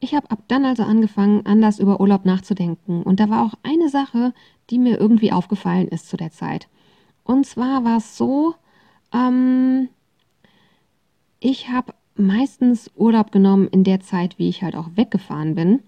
Ich 0.00 0.14
habe 0.14 0.30
ab 0.30 0.40
dann 0.48 0.64
also 0.64 0.84
angefangen, 0.84 1.44
anders 1.44 1.78
über 1.80 2.00
Urlaub 2.00 2.24
nachzudenken. 2.24 3.02
Und 3.02 3.20
da 3.20 3.28
war 3.30 3.44
auch 3.44 3.54
eine 3.62 3.88
Sache, 3.88 4.32
die 4.70 4.78
mir 4.78 4.98
irgendwie 4.98 5.32
aufgefallen 5.32 5.88
ist 5.88 6.08
zu 6.08 6.16
der 6.16 6.30
Zeit. 6.30 6.68
Und 7.24 7.46
zwar 7.46 7.84
war 7.84 7.98
es 7.98 8.16
so, 8.16 8.54
ähm, 9.12 9.88
ich 11.40 11.68
habe 11.68 11.92
meistens 12.18 12.90
Urlaub 12.94 13.32
genommen 13.32 13.68
in 13.68 13.84
der 13.84 14.00
Zeit, 14.00 14.38
wie 14.38 14.48
ich 14.48 14.62
halt 14.62 14.76
auch 14.76 14.90
weggefahren 14.94 15.54
bin. 15.54 15.80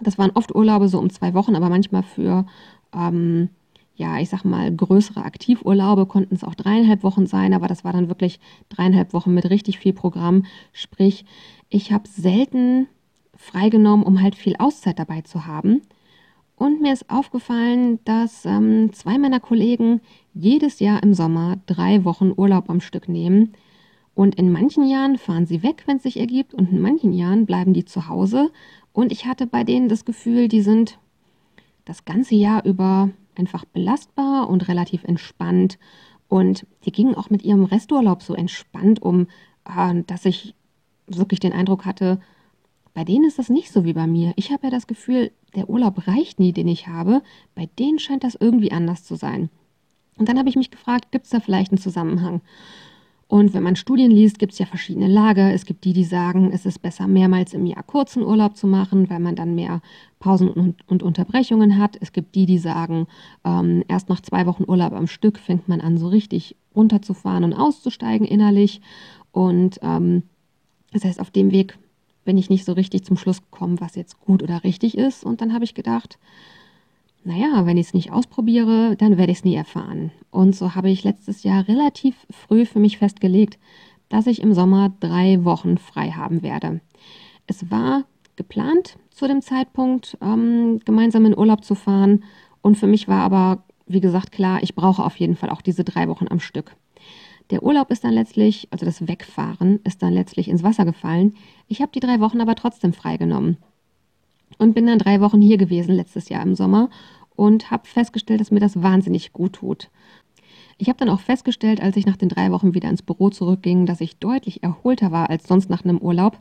Das 0.00 0.18
waren 0.18 0.32
oft 0.34 0.54
Urlaube 0.54 0.88
so 0.88 0.98
um 0.98 1.10
zwei 1.10 1.34
Wochen, 1.34 1.54
aber 1.54 1.68
manchmal 1.68 2.02
für, 2.02 2.46
ähm, 2.94 3.48
ja, 3.94 4.18
ich 4.18 4.28
sag 4.28 4.44
mal, 4.44 4.74
größere 4.74 5.24
Aktivurlaube 5.24 6.06
konnten 6.06 6.34
es 6.34 6.42
auch 6.42 6.54
dreieinhalb 6.54 7.04
Wochen 7.04 7.26
sein, 7.26 7.54
aber 7.54 7.68
das 7.68 7.84
war 7.84 7.92
dann 7.92 8.08
wirklich 8.08 8.40
dreieinhalb 8.68 9.12
Wochen 9.12 9.32
mit 9.32 9.48
richtig 9.50 9.78
viel 9.78 9.92
Programm. 9.92 10.44
Sprich, 10.72 11.24
ich 11.68 11.92
habe 11.92 12.08
selten 12.08 12.88
freigenommen, 13.36 14.04
um 14.04 14.20
halt 14.20 14.34
viel 14.34 14.56
Auszeit 14.58 14.98
dabei 14.98 15.20
zu 15.22 15.46
haben. 15.46 15.82
Und 16.56 16.80
mir 16.80 16.92
ist 16.92 17.10
aufgefallen, 17.10 17.98
dass 18.04 18.44
ähm, 18.44 18.92
zwei 18.92 19.18
meiner 19.18 19.40
Kollegen 19.40 20.00
jedes 20.34 20.78
Jahr 20.78 21.02
im 21.02 21.14
Sommer 21.14 21.58
drei 21.66 22.04
Wochen 22.04 22.32
Urlaub 22.36 22.70
am 22.70 22.80
Stück 22.80 23.08
nehmen. 23.08 23.52
Und 24.14 24.36
in 24.36 24.52
manchen 24.52 24.86
Jahren 24.86 25.18
fahren 25.18 25.46
sie 25.46 25.62
weg, 25.62 25.82
wenn 25.86 25.96
es 25.96 26.04
sich 26.04 26.18
ergibt, 26.18 26.54
und 26.54 26.70
in 26.70 26.80
manchen 26.80 27.12
Jahren 27.12 27.46
bleiben 27.46 27.74
die 27.74 27.84
zu 27.84 28.08
Hause. 28.08 28.50
Und 28.92 29.10
ich 29.10 29.26
hatte 29.26 29.46
bei 29.46 29.64
denen 29.64 29.88
das 29.88 30.04
Gefühl, 30.04 30.48
die 30.48 30.62
sind 30.62 30.98
das 31.84 32.04
ganze 32.04 32.36
Jahr 32.36 32.64
über 32.64 33.10
einfach 33.34 33.64
belastbar 33.64 34.48
und 34.48 34.68
relativ 34.68 35.04
entspannt. 35.04 35.78
Und 36.28 36.66
die 36.84 36.92
gingen 36.92 37.14
auch 37.14 37.30
mit 37.30 37.42
ihrem 37.42 37.64
Resturlaub 37.64 38.22
so 38.22 38.34
entspannt 38.34 39.02
um, 39.02 39.26
äh, 39.64 40.02
dass 40.06 40.24
ich 40.24 40.54
wirklich 41.06 41.40
den 41.40 41.52
Eindruck 41.52 41.84
hatte, 41.84 42.20
bei 42.94 43.04
denen 43.04 43.24
ist 43.24 43.40
das 43.40 43.50
nicht 43.50 43.72
so 43.72 43.84
wie 43.84 43.92
bei 43.92 44.06
mir. 44.06 44.32
Ich 44.36 44.52
habe 44.52 44.64
ja 44.64 44.70
das 44.70 44.86
Gefühl, 44.86 45.32
der 45.56 45.68
Urlaub 45.68 46.06
reicht 46.06 46.38
nie, 46.38 46.52
den 46.52 46.68
ich 46.68 46.86
habe. 46.86 47.22
Bei 47.56 47.68
denen 47.78 47.98
scheint 47.98 48.22
das 48.22 48.36
irgendwie 48.36 48.70
anders 48.70 49.02
zu 49.02 49.16
sein. 49.16 49.50
Und 50.16 50.28
dann 50.28 50.38
habe 50.38 50.48
ich 50.48 50.54
mich 50.54 50.70
gefragt, 50.70 51.10
gibt 51.10 51.24
es 51.24 51.30
da 51.30 51.40
vielleicht 51.40 51.72
einen 51.72 51.80
Zusammenhang? 51.80 52.40
Und 53.34 53.52
wenn 53.52 53.64
man 53.64 53.74
Studien 53.74 54.12
liest, 54.12 54.38
gibt 54.38 54.52
es 54.52 54.60
ja 54.60 54.66
verschiedene 54.66 55.08
Lager. 55.08 55.52
Es 55.52 55.66
gibt 55.66 55.84
die, 55.84 55.92
die 55.92 56.04
sagen, 56.04 56.52
es 56.52 56.66
ist 56.66 56.80
besser, 56.80 57.08
mehrmals 57.08 57.52
im 57.52 57.66
Jahr 57.66 57.82
kurzen 57.82 58.22
Urlaub 58.22 58.56
zu 58.56 58.68
machen, 58.68 59.10
weil 59.10 59.18
man 59.18 59.34
dann 59.34 59.56
mehr 59.56 59.82
Pausen 60.20 60.48
und, 60.50 60.88
und 60.88 61.02
Unterbrechungen 61.02 61.76
hat. 61.76 61.98
Es 62.00 62.12
gibt 62.12 62.36
die, 62.36 62.46
die 62.46 62.58
sagen, 62.58 63.08
ähm, 63.44 63.82
erst 63.88 64.08
nach 64.08 64.20
zwei 64.20 64.46
Wochen 64.46 64.62
Urlaub 64.68 64.92
am 64.92 65.08
Stück 65.08 65.40
fängt 65.40 65.66
man 65.66 65.80
an, 65.80 65.98
so 65.98 66.06
richtig 66.06 66.54
runterzufahren 66.76 67.42
und 67.42 67.54
auszusteigen 67.54 68.24
innerlich. 68.24 68.80
Und 69.32 69.80
ähm, 69.82 70.22
das 70.92 71.04
heißt, 71.04 71.18
auf 71.18 71.32
dem 71.32 71.50
Weg 71.50 71.76
bin 72.24 72.38
ich 72.38 72.50
nicht 72.50 72.64
so 72.64 72.72
richtig 72.74 73.04
zum 73.04 73.16
Schluss 73.16 73.42
gekommen, 73.42 73.80
was 73.80 73.96
jetzt 73.96 74.20
gut 74.20 74.44
oder 74.44 74.62
richtig 74.62 74.96
ist. 74.96 75.24
Und 75.24 75.40
dann 75.40 75.52
habe 75.52 75.64
ich 75.64 75.74
gedacht, 75.74 76.20
naja, 77.24 77.64
wenn 77.66 77.78
ich 77.78 77.88
es 77.88 77.94
nicht 77.94 78.12
ausprobiere, 78.12 78.96
dann 78.96 79.16
werde 79.16 79.32
ich 79.32 79.38
es 79.38 79.44
nie 79.44 79.54
erfahren. 79.54 80.12
Und 80.30 80.54
so 80.54 80.74
habe 80.74 80.90
ich 80.90 81.04
letztes 81.04 81.42
Jahr 81.42 81.66
relativ 81.66 82.14
früh 82.30 82.66
für 82.66 82.78
mich 82.78 82.98
festgelegt, 82.98 83.58
dass 84.08 84.26
ich 84.26 84.42
im 84.42 84.52
Sommer 84.52 84.92
drei 85.00 85.42
Wochen 85.44 85.78
frei 85.78 86.10
haben 86.10 86.42
werde. 86.42 86.80
Es 87.46 87.70
war 87.70 88.04
geplant 88.36 88.98
zu 89.10 89.26
dem 89.26 89.40
Zeitpunkt, 89.40 90.18
ähm, 90.20 90.80
gemeinsam 90.84 91.24
in 91.24 91.36
Urlaub 91.36 91.64
zu 91.64 91.74
fahren. 91.74 92.24
Und 92.60 92.76
für 92.76 92.86
mich 92.86 93.08
war 93.08 93.22
aber, 93.22 93.64
wie 93.86 94.00
gesagt, 94.00 94.30
klar, 94.30 94.62
ich 94.62 94.74
brauche 94.74 95.02
auf 95.02 95.16
jeden 95.16 95.36
Fall 95.36 95.50
auch 95.50 95.62
diese 95.62 95.84
drei 95.84 96.08
Wochen 96.08 96.26
am 96.28 96.40
Stück. 96.40 96.76
Der 97.50 97.62
Urlaub 97.62 97.90
ist 97.90 98.04
dann 98.04 98.12
letztlich, 98.12 98.68
also 98.70 98.84
das 98.84 99.06
Wegfahren, 99.06 99.80
ist 99.84 100.02
dann 100.02 100.12
letztlich 100.12 100.48
ins 100.48 100.62
Wasser 100.62 100.84
gefallen. 100.84 101.34
Ich 101.68 101.80
habe 101.80 101.92
die 101.92 102.00
drei 102.00 102.20
Wochen 102.20 102.40
aber 102.40 102.54
trotzdem 102.54 102.92
freigenommen 102.92 103.58
und 104.58 104.74
bin 104.74 104.86
dann 104.86 104.98
drei 104.98 105.20
Wochen 105.20 105.40
hier 105.40 105.58
gewesen 105.58 105.94
letztes 105.94 106.28
Jahr 106.28 106.42
im 106.42 106.54
Sommer 106.54 106.90
und 107.36 107.70
habe 107.70 107.86
festgestellt, 107.86 108.40
dass 108.40 108.50
mir 108.50 108.60
das 108.60 108.82
wahnsinnig 108.82 109.32
gut 109.32 109.54
tut. 109.54 109.90
Ich 110.78 110.88
habe 110.88 110.98
dann 110.98 111.08
auch 111.08 111.20
festgestellt, 111.20 111.80
als 111.80 111.96
ich 111.96 112.06
nach 112.06 112.16
den 112.16 112.28
drei 112.28 112.50
Wochen 112.50 112.74
wieder 112.74 112.88
ins 112.88 113.02
Büro 113.02 113.30
zurückging, 113.30 113.86
dass 113.86 114.00
ich 114.00 114.18
deutlich 114.18 114.62
erholter 114.62 115.12
war 115.12 115.30
als 115.30 115.46
sonst 115.46 115.70
nach 115.70 115.84
einem 115.84 115.98
Urlaub. 115.98 116.38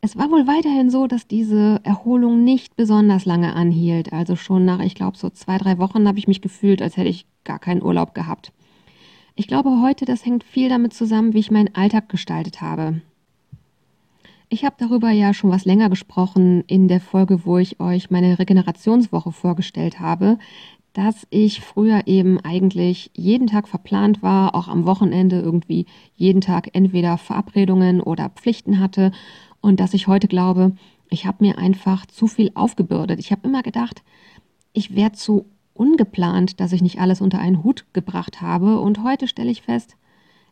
Es 0.00 0.16
war 0.16 0.30
wohl 0.30 0.46
weiterhin 0.46 0.90
so, 0.90 1.06
dass 1.06 1.26
diese 1.26 1.80
Erholung 1.82 2.44
nicht 2.44 2.76
besonders 2.76 3.24
lange 3.24 3.54
anhielt. 3.54 4.12
Also 4.12 4.36
schon 4.36 4.64
nach, 4.64 4.80
ich 4.80 4.94
glaube, 4.94 5.16
so 5.16 5.30
zwei, 5.30 5.58
drei 5.58 5.78
Wochen 5.78 6.06
habe 6.06 6.18
ich 6.18 6.28
mich 6.28 6.40
gefühlt, 6.40 6.82
als 6.82 6.96
hätte 6.96 7.08
ich 7.08 7.26
gar 7.44 7.58
keinen 7.58 7.82
Urlaub 7.82 8.14
gehabt. 8.14 8.52
Ich 9.36 9.48
glaube 9.48 9.80
heute, 9.82 10.04
das 10.04 10.24
hängt 10.24 10.44
viel 10.44 10.68
damit 10.68 10.94
zusammen, 10.94 11.34
wie 11.34 11.38
ich 11.38 11.50
meinen 11.50 11.74
Alltag 11.74 12.08
gestaltet 12.08 12.60
habe. 12.60 13.00
Ich 14.48 14.64
habe 14.64 14.76
darüber 14.78 15.10
ja 15.10 15.34
schon 15.34 15.50
was 15.50 15.64
länger 15.64 15.90
gesprochen 15.90 16.62
in 16.68 16.86
der 16.86 17.00
Folge, 17.00 17.44
wo 17.44 17.58
ich 17.58 17.80
euch 17.80 18.10
meine 18.10 18.38
Regenerationswoche 18.38 19.32
vorgestellt 19.32 19.98
habe, 19.98 20.38
dass 20.92 21.26
ich 21.30 21.60
früher 21.60 22.06
eben 22.06 22.38
eigentlich 22.40 23.10
jeden 23.14 23.48
Tag 23.48 23.66
verplant 23.66 24.22
war, 24.22 24.54
auch 24.54 24.68
am 24.68 24.86
Wochenende 24.86 25.40
irgendwie 25.40 25.86
jeden 26.14 26.40
Tag 26.40 26.70
entweder 26.74 27.18
Verabredungen 27.18 28.00
oder 28.00 28.30
Pflichten 28.30 28.78
hatte 28.78 29.10
und 29.60 29.80
dass 29.80 29.94
ich 29.94 30.06
heute 30.06 30.28
glaube, 30.28 30.76
ich 31.10 31.26
habe 31.26 31.44
mir 31.44 31.58
einfach 31.58 32.06
zu 32.06 32.28
viel 32.28 32.52
aufgebürdet. 32.54 33.18
Ich 33.18 33.32
habe 33.32 33.48
immer 33.48 33.62
gedacht, 33.62 34.04
ich 34.72 34.94
wäre 34.94 35.12
zu 35.12 35.46
ungeplant, 35.74 36.60
dass 36.60 36.72
ich 36.72 36.82
nicht 36.82 37.00
alles 37.00 37.20
unter 37.20 37.40
einen 37.40 37.64
Hut 37.64 37.84
gebracht 37.92 38.40
habe 38.40 38.78
und 38.78 39.02
heute 39.02 39.26
stelle 39.26 39.50
ich 39.50 39.62
fest, 39.62 39.96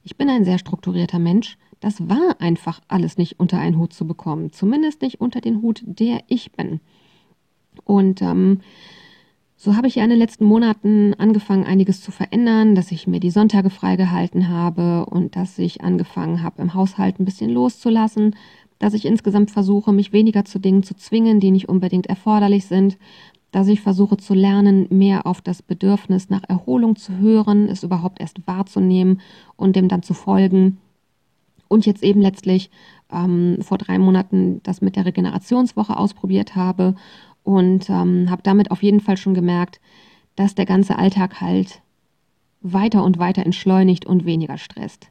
ich 0.03 0.17
bin 0.17 0.29
ein 0.29 0.45
sehr 0.45 0.59
strukturierter 0.59 1.21
Mensch 1.21 1.57
das 1.85 2.09
war 2.09 2.41
einfach 2.41 2.81
alles 2.88 3.19
nicht 3.19 3.38
unter 3.38 3.59
einen 3.59 3.76
Hut 3.76 3.93
zu 3.93 4.07
bekommen. 4.07 4.50
Zumindest 4.53 5.03
nicht 5.03 5.21
unter 5.21 5.43
den 5.43 5.61
Hut, 5.61 5.83
der 5.85 6.23
ich 6.29 6.53
bin. 6.53 6.81
Und 7.85 8.23
ähm, 8.23 8.61
so 9.55 9.76
habe 9.76 9.87
ich 9.87 9.97
ja 9.97 10.05
in 10.05 10.09
den 10.09 10.19
letzten 10.19 10.47
Monaten 10.47 11.12
angefangen, 11.12 11.64
einiges 11.64 12.00
zu 12.00 12.11
verändern, 12.11 12.75
dass 12.75 12.91
ich 12.91 13.07
mir 13.07 13.21
die 13.21 13.31
Sonntage 13.31 13.69
freigehalten 13.69 14.49
habe 14.49 15.05
und 15.05 15.37
dass 15.37 15.59
ich 15.59 15.83
angefangen 15.83 16.43
habe, 16.43 16.62
im 16.62 16.73
Haushalt 16.73 17.21
ein 17.21 17.26
bisschen 17.26 17.50
loszulassen, 17.50 18.35
dass 18.79 18.95
ich 18.95 19.05
insgesamt 19.05 19.50
versuche, 19.50 19.93
mich 19.93 20.14
weniger 20.14 20.47
zu 20.47 20.59
Dingen 20.59 20.85
zu 20.85 20.97
zwingen, 20.97 21.38
die 21.38 21.50
nicht 21.50 21.69
unbedingt 21.69 22.07
erforderlich 22.07 22.64
sind, 22.64 22.97
dass 23.53 23.69
ich 23.69 23.83
versuche 23.83 24.17
zu 24.17 24.33
lernen, 24.33 24.87
mehr 24.88 25.26
auf 25.26 25.43
das 25.43 25.61
Bedürfnis 25.61 26.31
nach 26.31 26.45
Erholung 26.49 26.97
zu 26.97 27.19
hören, 27.19 27.69
es 27.69 27.83
überhaupt 27.83 28.21
erst 28.21 28.47
wahrzunehmen 28.47 29.21
und 29.57 29.76
dem 29.76 29.88
dann 29.88 30.03
zu 30.03 30.14
folgen 30.14 30.79
und 31.75 31.85
jetzt 31.85 32.02
eben 32.02 32.23
letztlich 32.23 32.71
ähm, 33.12 33.59
vor 33.61 33.78
drei 33.78 33.99
Monaten 33.99 34.62
das 34.62 34.81
mit 34.81 34.97
der 34.97 35.04
Regenerationswoche 35.04 35.97
ausprobiert 35.97 36.57
habe 36.57 36.95
und 37.43 37.90
ähm, 37.90 38.31
habe 38.31 38.43
damit 38.43 38.71
auf 38.71 38.83
jeden 38.83 39.00
Fall 39.00 39.16
schon 39.16 39.35
gemerkt, 39.35 39.81
dass 40.37 40.54
der 40.54 40.66
ganze 40.66 40.99
Alltag 40.99 41.40
halt 41.40 41.83
weiter 42.61 43.04
und 43.04 43.19
weiter 43.19 43.45
entschleunigt 43.45 44.07
und 44.07 44.25
weniger 44.25 44.57
stresst. 44.57 45.11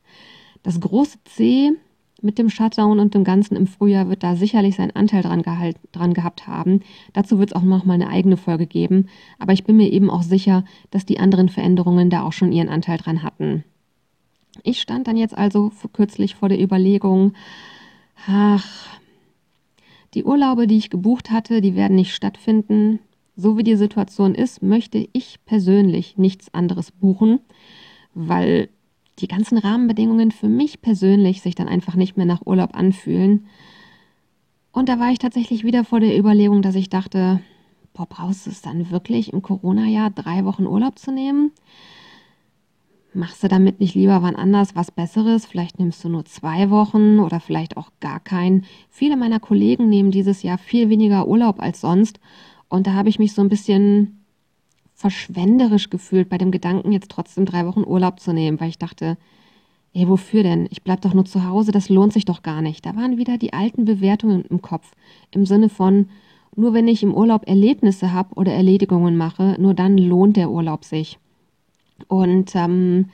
Das 0.63 0.79
große 0.79 1.19
C 1.25 1.73
mit 2.21 2.37
dem 2.37 2.49
Shutdown 2.49 2.99
und 2.99 3.13
dem 3.13 3.25
Ganzen 3.25 3.55
im 3.55 3.67
Frühjahr 3.67 4.07
wird 4.07 4.23
da 4.23 4.35
sicherlich 4.35 4.77
seinen 4.77 4.95
Anteil 4.95 5.21
dran, 5.21 5.43
gehalt, 5.43 5.77
dran 5.91 6.13
gehabt 6.13 6.47
haben. 6.47 6.79
Dazu 7.11 7.37
wird 7.37 7.49
es 7.49 7.55
auch 7.55 7.61
noch 7.61 7.83
mal 7.83 7.95
eine 7.95 8.07
eigene 8.07 8.37
Folge 8.37 8.65
geben. 8.65 9.07
Aber 9.39 9.51
ich 9.51 9.65
bin 9.65 9.75
mir 9.75 9.91
eben 9.91 10.09
auch 10.09 10.23
sicher, 10.23 10.63
dass 10.89 11.05
die 11.05 11.19
anderen 11.19 11.49
Veränderungen 11.49 12.09
da 12.09 12.23
auch 12.23 12.31
schon 12.31 12.53
ihren 12.53 12.69
Anteil 12.69 12.97
dran 12.97 13.23
hatten. 13.23 13.65
Ich 14.61 14.79
stand 14.79 15.07
dann 15.07 15.17
jetzt 15.17 15.35
also 15.35 15.71
kürzlich 15.93 16.35
vor 16.35 16.49
der 16.49 16.61
Überlegung, 16.61 17.33
ach, 18.27 18.99
die 20.13 20.23
Urlaube, 20.23 20.67
die 20.67 20.77
ich 20.77 20.91
gebucht 20.91 21.31
hatte, 21.31 21.59
die 21.61 21.75
werden 21.75 21.95
nicht 21.95 22.13
stattfinden. 22.13 22.99
So 23.35 23.57
wie 23.57 23.63
die 23.63 23.75
Situation 23.75 24.35
ist, 24.35 24.61
möchte 24.61 25.09
ich 25.11 25.39
persönlich 25.45 26.17
nichts 26.17 26.53
anderes 26.53 26.91
buchen, 26.91 27.39
weil 28.13 28.69
die 29.19 29.27
ganzen 29.27 29.57
Rahmenbedingungen 29.57 30.31
für 30.31 30.49
mich 30.49 30.81
persönlich 30.81 31.41
sich 31.41 31.55
dann 31.55 31.67
einfach 31.67 31.95
nicht 31.95 32.15
mehr 32.15 32.27
nach 32.27 32.45
Urlaub 32.45 32.75
anfühlen. 32.75 33.47
Und 34.71 34.89
da 34.89 34.99
war 34.99 35.11
ich 35.11 35.19
tatsächlich 35.19 35.63
wieder 35.63 35.83
vor 35.83 35.99
der 35.99 36.17
Überlegung, 36.17 36.61
dass 36.61 36.75
ich 36.75 36.89
dachte, 36.89 37.39
boah, 37.93 38.07
brauchst 38.07 38.45
du 38.45 38.51
es 38.51 38.61
dann 38.61 38.91
wirklich 38.91 39.33
im 39.33 39.41
Corona-Jahr 39.41 40.09
drei 40.11 40.45
Wochen 40.45 40.65
Urlaub 40.65 40.99
zu 40.99 41.11
nehmen? 41.11 41.51
Machst 43.15 43.43
du 43.43 43.47
damit 43.47 43.79
nicht 43.79 43.93
lieber 43.93 44.23
wann 44.23 44.35
anders 44.35 44.75
was 44.75 44.89
Besseres? 44.89 45.45
Vielleicht 45.45 45.77
nimmst 45.77 46.03
du 46.03 46.09
nur 46.09 46.25
zwei 46.25 46.71
Wochen 46.71 47.19
oder 47.19 47.39
vielleicht 47.39 47.77
auch 47.77 47.91
gar 47.99 48.19
keinen. 48.19 48.65
Viele 48.89 49.17
meiner 49.17 49.39
Kollegen 49.39 49.87
nehmen 49.87 50.09
dieses 50.09 50.41
Jahr 50.41 50.57
viel 50.57 50.89
weniger 50.89 51.27
Urlaub 51.27 51.61
als 51.61 51.81
sonst. 51.81 52.19
Und 52.69 52.87
da 52.87 52.93
habe 52.93 53.09
ich 53.09 53.19
mich 53.19 53.33
so 53.33 53.43
ein 53.43 53.49
bisschen 53.49 54.23
verschwenderisch 54.95 55.91
gefühlt 55.91 56.27
bei 56.27 56.39
dem 56.39 56.49
Gedanken, 56.49 56.91
jetzt 56.91 57.11
trotzdem 57.11 57.45
drei 57.45 57.67
Wochen 57.67 57.83
Urlaub 57.83 58.19
zu 58.19 58.33
nehmen, 58.33 58.59
weil 58.59 58.69
ich 58.69 58.79
dachte, 58.79 59.17
ey, 59.93 60.09
wofür 60.09 60.41
denn? 60.41 60.67
Ich 60.71 60.81
bleib 60.81 61.01
doch 61.01 61.13
nur 61.13 61.25
zu 61.25 61.45
Hause, 61.45 61.71
das 61.71 61.89
lohnt 61.89 62.13
sich 62.13 62.25
doch 62.25 62.41
gar 62.41 62.63
nicht. 62.63 62.83
Da 62.83 62.95
waren 62.95 63.17
wieder 63.17 63.37
die 63.37 63.53
alten 63.53 63.85
Bewertungen 63.85 64.43
im 64.45 64.63
Kopf. 64.63 64.91
Im 65.29 65.45
Sinne 65.45 65.69
von, 65.69 66.09
nur 66.55 66.73
wenn 66.73 66.87
ich 66.87 67.03
im 67.03 67.13
Urlaub 67.13 67.47
Erlebnisse 67.47 68.11
habe 68.11 68.33
oder 68.33 68.53
Erledigungen 68.53 69.17
mache, 69.17 69.55
nur 69.59 69.75
dann 69.75 69.99
lohnt 69.99 70.35
der 70.35 70.49
Urlaub 70.49 70.83
sich. 70.83 71.19
Und 72.07 72.55
ähm, 72.55 73.09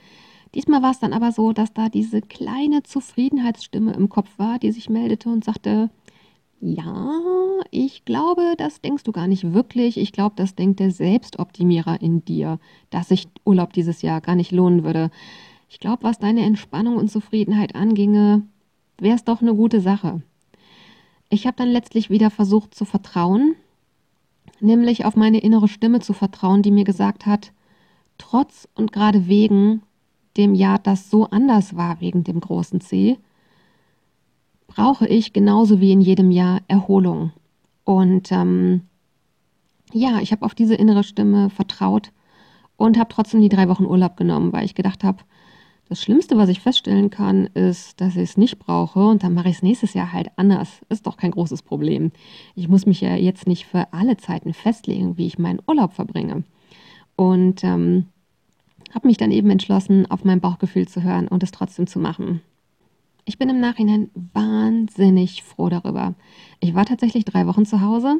diesmal 0.54 0.82
war 0.82 0.90
es 0.90 0.98
dann 0.98 1.12
aber 1.12 1.32
so, 1.32 1.52
dass 1.52 1.72
da 1.72 1.88
diese 1.88 2.20
kleine 2.20 2.82
Zufriedenheitsstimme 2.82 3.92
im 3.92 4.08
Kopf 4.08 4.28
war, 4.38 4.58
die 4.58 4.72
sich 4.72 4.90
meldete 4.90 5.28
und 5.28 5.44
sagte, 5.44 5.90
ja, 6.60 7.12
ich 7.70 8.04
glaube, 8.04 8.54
das 8.58 8.82
denkst 8.82 9.04
du 9.04 9.12
gar 9.12 9.26
nicht 9.26 9.54
wirklich. 9.54 9.96
Ich 9.96 10.12
glaube, 10.12 10.34
das 10.36 10.54
denkt 10.54 10.78
der 10.78 10.90
Selbstoptimierer 10.90 12.00
in 12.02 12.24
dir, 12.24 12.58
dass 12.90 13.08
sich 13.08 13.28
Urlaub 13.44 13.72
dieses 13.72 14.02
Jahr 14.02 14.20
gar 14.20 14.34
nicht 14.34 14.52
lohnen 14.52 14.84
würde. 14.84 15.10
Ich 15.70 15.80
glaube, 15.80 16.02
was 16.02 16.18
deine 16.18 16.44
Entspannung 16.44 16.96
und 16.96 17.10
Zufriedenheit 17.10 17.74
anginge, 17.74 18.42
wäre 18.98 19.14
es 19.14 19.24
doch 19.24 19.40
eine 19.40 19.54
gute 19.54 19.80
Sache. 19.80 20.20
Ich 21.30 21.46
habe 21.46 21.56
dann 21.56 21.68
letztlich 21.68 22.10
wieder 22.10 22.28
versucht 22.28 22.74
zu 22.74 22.84
vertrauen, 22.84 23.54
nämlich 24.60 25.04
auf 25.04 25.16
meine 25.16 25.38
innere 25.38 25.68
Stimme 25.68 26.00
zu 26.00 26.12
vertrauen, 26.12 26.62
die 26.62 26.72
mir 26.72 26.84
gesagt 26.84 27.24
hat, 27.24 27.52
trotz 28.20 28.68
und 28.74 28.92
gerade 28.92 29.26
wegen 29.26 29.82
dem 30.36 30.54
Jahr, 30.54 30.78
das 30.78 31.10
so 31.10 31.26
anders 31.26 31.76
war 31.76 32.00
wegen 32.00 32.22
dem 32.22 32.40
großen 32.40 32.80
C, 32.80 33.18
brauche 34.68 35.06
ich 35.08 35.32
genauso 35.32 35.80
wie 35.80 35.92
in 35.92 36.00
jedem 36.00 36.30
Jahr 36.30 36.60
Erholung. 36.68 37.32
Und 37.84 38.30
ähm, 38.30 38.82
ja, 39.92 40.20
ich 40.20 40.30
habe 40.30 40.44
auf 40.44 40.54
diese 40.54 40.76
innere 40.76 41.02
Stimme 41.02 41.50
vertraut 41.50 42.12
und 42.76 42.98
habe 42.98 43.12
trotzdem 43.12 43.40
die 43.40 43.48
drei 43.48 43.68
Wochen 43.68 43.84
Urlaub 43.84 44.16
genommen, 44.16 44.52
weil 44.52 44.64
ich 44.64 44.76
gedacht 44.76 45.02
habe, 45.02 45.18
das 45.88 46.00
Schlimmste, 46.00 46.36
was 46.36 46.48
ich 46.48 46.60
feststellen 46.60 47.10
kann, 47.10 47.46
ist, 47.46 48.00
dass 48.00 48.14
ich 48.14 48.22
es 48.22 48.36
nicht 48.36 48.60
brauche 48.60 49.04
und 49.04 49.24
dann 49.24 49.34
mache 49.34 49.48
ich 49.48 49.56
es 49.56 49.62
nächstes 49.64 49.92
Jahr 49.92 50.12
halt 50.12 50.30
anders. 50.36 50.82
Ist 50.88 51.08
doch 51.08 51.16
kein 51.16 51.32
großes 51.32 51.62
Problem. 51.62 52.12
Ich 52.54 52.68
muss 52.68 52.86
mich 52.86 53.00
ja 53.00 53.16
jetzt 53.16 53.48
nicht 53.48 53.66
für 53.66 53.92
alle 53.92 54.16
Zeiten 54.16 54.54
festlegen, 54.54 55.18
wie 55.18 55.26
ich 55.26 55.40
meinen 55.40 55.60
Urlaub 55.66 55.92
verbringe. 55.92 56.44
Und 57.16 57.64
ähm, 57.64 58.06
habe 58.94 59.08
mich 59.08 59.16
dann 59.16 59.30
eben 59.30 59.50
entschlossen, 59.50 60.10
auf 60.10 60.24
mein 60.24 60.40
Bauchgefühl 60.40 60.88
zu 60.88 61.02
hören 61.02 61.28
und 61.28 61.42
es 61.42 61.52
trotzdem 61.52 61.86
zu 61.86 61.98
machen. 61.98 62.40
Ich 63.24 63.38
bin 63.38 63.48
im 63.48 63.60
Nachhinein 63.60 64.10
wahnsinnig 64.32 65.42
froh 65.42 65.68
darüber. 65.68 66.14
Ich 66.58 66.74
war 66.74 66.84
tatsächlich 66.84 67.24
drei 67.24 67.46
Wochen 67.46 67.66
zu 67.66 67.80
Hause. 67.80 68.16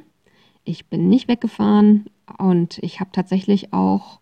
Ich 0.64 0.86
bin 0.86 1.08
nicht 1.08 1.26
weggefahren 1.26 2.06
und 2.38 2.78
ich 2.78 3.00
habe 3.00 3.10
tatsächlich 3.12 3.72
auch 3.72 4.20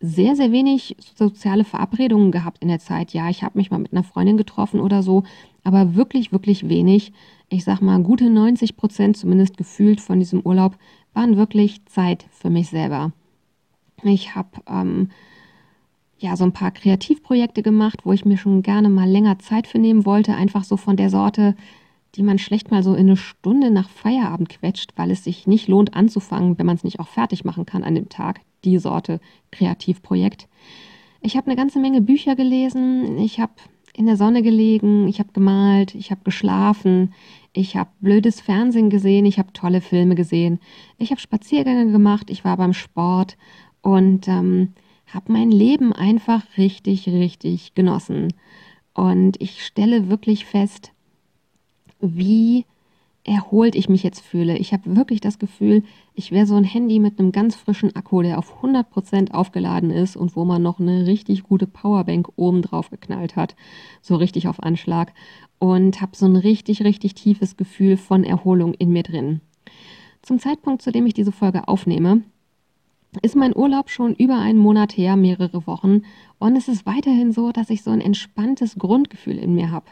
sehr, 0.00 0.36
sehr 0.36 0.52
wenig 0.52 0.96
soziale 1.16 1.64
Verabredungen 1.64 2.30
gehabt 2.30 2.58
in 2.60 2.68
der 2.68 2.78
Zeit. 2.78 3.14
Ja, 3.14 3.30
ich 3.30 3.42
habe 3.42 3.58
mich 3.58 3.70
mal 3.70 3.78
mit 3.78 3.92
einer 3.92 4.04
Freundin 4.04 4.36
getroffen 4.36 4.80
oder 4.80 5.02
so, 5.02 5.24
aber 5.62 5.94
wirklich, 5.94 6.30
wirklich 6.30 6.68
wenig. 6.68 7.12
Ich 7.48 7.64
sag 7.64 7.80
mal, 7.80 8.02
gute 8.02 8.28
90 8.28 8.76
Prozent 8.76 9.16
zumindest 9.16 9.56
gefühlt 9.56 10.00
von 10.00 10.18
diesem 10.18 10.40
Urlaub 10.42 10.76
waren 11.14 11.36
wirklich 11.36 11.84
Zeit 11.86 12.26
für 12.30 12.50
mich 12.50 12.68
selber. 12.68 13.12
Ich 14.02 14.34
habe 14.34 14.50
ähm, 14.68 15.08
ja 16.24 16.36
so 16.36 16.44
ein 16.44 16.52
paar 16.52 16.70
Kreativprojekte 16.70 17.62
gemacht, 17.62 18.00
wo 18.04 18.12
ich 18.12 18.24
mir 18.24 18.36
schon 18.38 18.62
gerne 18.62 18.88
mal 18.88 19.08
länger 19.08 19.38
Zeit 19.38 19.66
für 19.66 19.78
nehmen 19.78 20.04
wollte, 20.04 20.34
einfach 20.34 20.64
so 20.64 20.76
von 20.76 20.96
der 20.96 21.10
Sorte, 21.10 21.54
die 22.14 22.22
man 22.22 22.38
schlecht 22.38 22.70
mal 22.70 22.82
so 22.82 22.94
in 22.94 23.06
eine 23.06 23.16
Stunde 23.16 23.70
nach 23.70 23.88
Feierabend 23.88 24.48
quetscht, 24.48 24.92
weil 24.96 25.10
es 25.10 25.24
sich 25.24 25.46
nicht 25.46 25.68
lohnt 25.68 25.94
anzufangen, 25.94 26.58
wenn 26.58 26.66
man 26.66 26.76
es 26.76 26.84
nicht 26.84 26.98
auch 26.98 27.08
fertig 27.08 27.44
machen 27.44 27.66
kann 27.66 27.84
an 27.84 27.94
dem 27.94 28.08
Tag, 28.08 28.40
die 28.64 28.78
Sorte 28.78 29.20
Kreativprojekt. 29.52 30.48
Ich 31.20 31.36
habe 31.36 31.46
eine 31.46 31.56
ganze 31.56 31.78
Menge 31.78 32.00
Bücher 32.00 32.36
gelesen, 32.36 33.18
ich 33.18 33.40
habe 33.40 33.52
in 33.96 34.06
der 34.06 34.16
Sonne 34.16 34.42
gelegen, 34.42 35.06
ich 35.06 35.18
habe 35.20 35.30
gemalt, 35.32 35.94
ich 35.94 36.10
habe 36.10 36.22
geschlafen, 36.24 37.12
ich 37.52 37.76
habe 37.76 37.90
blödes 38.00 38.40
Fernsehen 38.40 38.90
gesehen, 38.90 39.24
ich 39.24 39.38
habe 39.38 39.52
tolle 39.52 39.80
Filme 39.80 40.14
gesehen, 40.14 40.58
ich 40.98 41.10
habe 41.10 41.20
Spaziergänge 41.20 41.92
gemacht, 41.92 42.30
ich 42.30 42.44
war 42.44 42.56
beim 42.56 42.72
Sport 42.72 43.36
und 43.82 44.26
ähm, 44.26 44.72
habe 45.06 45.32
mein 45.32 45.50
Leben 45.50 45.92
einfach 45.92 46.42
richtig, 46.56 47.06
richtig 47.08 47.74
genossen. 47.74 48.32
Und 48.94 49.40
ich 49.40 49.64
stelle 49.64 50.08
wirklich 50.08 50.44
fest, 50.44 50.92
wie 52.00 52.64
erholt 53.24 53.74
ich 53.74 53.88
mich 53.88 54.02
jetzt 54.02 54.20
fühle. 54.20 54.58
Ich 54.58 54.72
habe 54.72 54.96
wirklich 54.96 55.20
das 55.20 55.38
Gefühl, 55.38 55.82
ich 56.14 56.30
wäre 56.30 56.46
so 56.46 56.56
ein 56.56 56.64
Handy 56.64 56.98
mit 56.98 57.18
einem 57.18 57.32
ganz 57.32 57.56
frischen 57.56 57.96
Akku, 57.96 58.20
der 58.20 58.38
auf 58.38 58.62
100% 58.62 59.32
aufgeladen 59.32 59.90
ist 59.90 60.16
und 60.16 60.36
wo 60.36 60.44
man 60.44 60.62
noch 60.62 60.78
eine 60.78 61.06
richtig 61.06 61.42
gute 61.42 61.66
Powerbank 61.66 62.28
oben 62.36 62.60
drauf 62.60 62.90
geknallt 62.90 63.34
hat, 63.34 63.56
so 64.02 64.16
richtig 64.16 64.46
auf 64.46 64.62
Anschlag 64.62 65.14
und 65.58 66.02
habe 66.02 66.14
so 66.14 66.26
ein 66.26 66.36
richtig, 66.36 66.84
richtig 66.84 67.14
tiefes 67.14 67.56
Gefühl 67.56 67.96
von 67.96 68.24
Erholung 68.24 68.74
in 68.74 68.92
mir 68.92 69.02
drin. 69.02 69.40
Zum 70.20 70.38
Zeitpunkt, 70.38 70.82
zu 70.82 70.92
dem 70.92 71.06
ich 71.06 71.14
diese 71.14 71.32
Folge 71.32 71.66
aufnehme, 71.66 72.22
ist 73.22 73.36
mein 73.36 73.56
Urlaub 73.56 73.90
schon 73.90 74.14
über 74.14 74.38
einen 74.38 74.58
Monat 74.58 74.96
her, 74.96 75.16
mehrere 75.16 75.66
Wochen, 75.66 76.02
und 76.38 76.56
es 76.56 76.68
ist 76.68 76.86
weiterhin 76.86 77.32
so, 77.32 77.52
dass 77.52 77.70
ich 77.70 77.82
so 77.82 77.90
ein 77.90 78.00
entspanntes 78.00 78.76
Grundgefühl 78.76 79.38
in 79.38 79.54
mir 79.54 79.70
habe. 79.70 79.86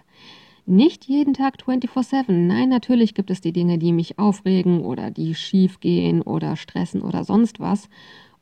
Nicht 0.65 1.07
jeden 1.07 1.35
Tag 1.35 1.57
24/7. 1.61 2.47
Nein, 2.47 2.69
natürlich 2.69 3.15
gibt 3.15 3.31
es 3.31 3.41
die 3.41 3.53
Dinge, 3.53 3.79
die 3.79 3.93
mich 3.93 4.19
aufregen 4.19 4.81
oder 4.81 5.11
die 5.11 5.35
schief 5.35 5.81
gehen 5.81 6.23
oder 6.23 6.57
stressen 6.57 7.03
oder 7.03 7.25
sonst 7.25 7.59
was. 7.59 7.89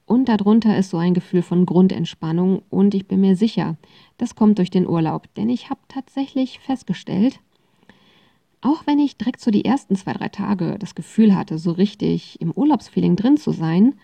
Und 0.04 0.28
darunter 0.28 0.76
ist 0.76 0.90
so 0.90 0.98
ein 0.98 1.14
Gefühl 1.14 1.40
von 1.40 1.64
Grundentspannung 1.64 2.62
und 2.68 2.94
ich 2.94 3.06
bin 3.06 3.20
mir 3.20 3.36
sicher, 3.36 3.76
das 4.18 4.34
kommt 4.34 4.58
durch 4.58 4.70
den 4.70 4.88
Urlaub, 4.88 5.32
denn 5.36 5.48
ich 5.48 5.70
habe 5.70 5.80
tatsächlich 5.88 6.58
festgestellt, 6.58 7.38
auch 8.60 8.86
wenn 8.86 8.98
ich 8.98 9.16
direkt 9.16 9.40
so 9.40 9.50
die 9.50 9.64
ersten 9.64 9.96
zwei, 9.96 10.12
drei 10.12 10.28
Tage 10.28 10.76
das 10.78 10.94
Gefühl 10.94 11.34
hatte, 11.34 11.58
so 11.58 11.72
richtig 11.72 12.40
im 12.40 12.50
Urlaubsfeeling 12.50 13.16
drin 13.16 13.36
zu 13.36 13.52
sein, 13.52 13.94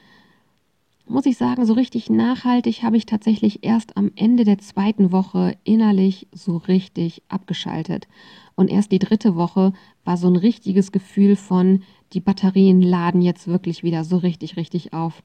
muss 1.08 1.26
ich 1.26 1.36
sagen, 1.36 1.64
so 1.64 1.74
richtig 1.74 2.10
nachhaltig 2.10 2.82
habe 2.82 2.96
ich 2.96 3.06
tatsächlich 3.06 3.64
erst 3.64 3.96
am 3.96 4.10
Ende 4.16 4.44
der 4.44 4.58
zweiten 4.58 5.12
Woche 5.12 5.56
innerlich 5.64 6.26
so 6.32 6.56
richtig 6.56 7.22
abgeschaltet. 7.28 8.08
Und 8.56 8.70
erst 8.70 8.90
die 8.90 8.98
dritte 8.98 9.36
Woche 9.36 9.72
war 10.04 10.16
so 10.16 10.28
ein 10.28 10.36
richtiges 10.36 10.92
Gefühl 10.92 11.36
von, 11.36 11.82
die 12.12 12.20
Batterien 12.20 12.82
laden 12.82 13.22
jetzt 13.22 13.46
wirklich 13.46 13.82
wieder 13.82 14.04
so 14.04 14.16
richtig, 14.16 14.56
richtig 14.56 14.92
auf. 14.92 15.22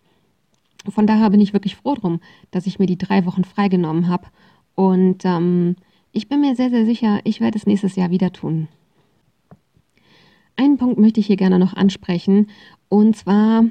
Von 0.88 1.08
daher 1.08 1.30
bin 1.30 1.42
ich 1.42 1.54
wirklich 1.54 1.76
froh 1.76 1.96
drum, 1.96 2.20
dass 2.52 2.68
ich 2.68 2.80
mir 2.80 2.88
die 2.88 2.98
drei 2.98 3.26
Wochen 3.26 3.44
freigenommen 3.44 4.08
habe. 4.08 4.28
Und 4.76 5.26
ähm, 5.26 5.76
ich 6.12 6.28
bin 6.28 6.42
mir 6.42 6.56
sehr, 6.56 6.70
sehr 6.70 6.86
sicher, 6.86 7.22
ich 7.24 7.40
werde 7.40 7.58
es 7.58 7.66
nächstes 7.66 7.96
Jahr 7.96 8.10
wieder 8.10 8.32
tun. 8.32 8.68
Einen 10.56 10.78
Punkt 10.78 11.00
möchte 11.00 11.20
ich 11.20 11.28
hier 11.28 11.38
gerne 11.38 11.60
noch 11.60 11.74
ansprechen. 11.74 12.50
Und 12.90 13.16
zwar 13.16 13.66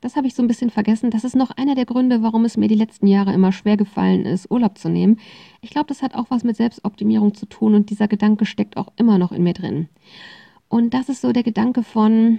das 0.00 0.16
habe 0.16 0.26
ich 0.26 0.34
so 0.34 0.42
ein 0.42 0.48
bisschen 0.48 0.70
vergessen. 0.70 1.10
Das 1.10 1.24
ist 1.24 1.36
noch 1.36 1.50
einer 1.50 1.74
der 1.74 1.84
Gründe, 1.84 2.22
warum 2.22 2.44
es 2.44 2.56
mir 2.56 2.68
die 2.68 2.74
letzten 2.74 3.06
Jahre 3.06 3.32
immer 3.32 3.52
schwer 3.52 3.76
gefallen 3.76 4.24
ist, 4.24 4.50
Urlaub 4.50 4.78
zu 4.78 4.88
nehmen. 4.88 5.18
Ich 5.60 5.70
glaube, 5.70 5.86
das 5.86 6.02
hat 6.02 6.14
auch 6.14 6.30
was 6.30 6.44
mit 6.44 6.56
Selbstoptimierung 6.56 7.34
zu 7.34 7.46
tun 7.46 7.74
und 7.74 7.90
dieser 7.90 8.08
Gedanke 8.08 8.46
steckt 8.46 8.76
auch 8.76 8.88
immer 8.96 9.18
noch 9.18 9.32
in 9.32 9.42
mir 9.42 9.52
drin. 9.52 9.88
Und 10.68 10.94
das 10.94 11.08
ist 11.08 11.20
so 11.20 11.32
der 11.32 11.42
Gedanke 11.42 11.82
von, 11.82 12.38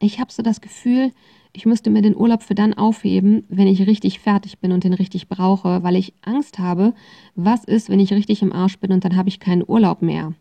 ich 0.00 0.18
habe 0.18 0.32
so 0.32 0.42
das 0.42 0.60
Gefühl, 0.60 1.12
ich 1.52 1.66
müsste 1.66 1.90
mir 1.90 2.00
den 2.00 2.16
Urlaub 2.16 2.42
für 2.42 2.54
dann 2.54 2.74
aufheben, 2.74 3.44
wenn 3.48 3.66
ich 3.66 3.86
richtig 3.86 4.20
fertig 4.20 4.60
bin 4.60 4.72
und 4.72 4.84
den 4.84 4.94
richtig 4.94 5.28
brauche, 5.28 5.82
weil 5.82 5.96
ich 5.96 6.14
Angst 6.22 6.58
habe, 6.58 6.94
was 7.34 7.64
ist, 7.64 7.90
wenn 7.90 8.00
ich 8.00 8.12
richtig 8.12 8.40
im 8.42 8.52
Arsch 8.52 8.78
bin 8.78 8.92
und 8.92 9.04
dann 9.04 9.16
habe 9.16 9.28
ich 9.28 9.40
keinen 9.40 9.64
Urlaub 9.66 10.00
mehr. 10.00 10.32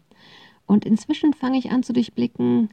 Und 0.65 0.85
inzwischen 0.85 1.33
fange 1.33 1.57
ich 1.57 1.71
an 1.71 1.81
zu 1.81 1.93
durchblicken, 1.93 2.69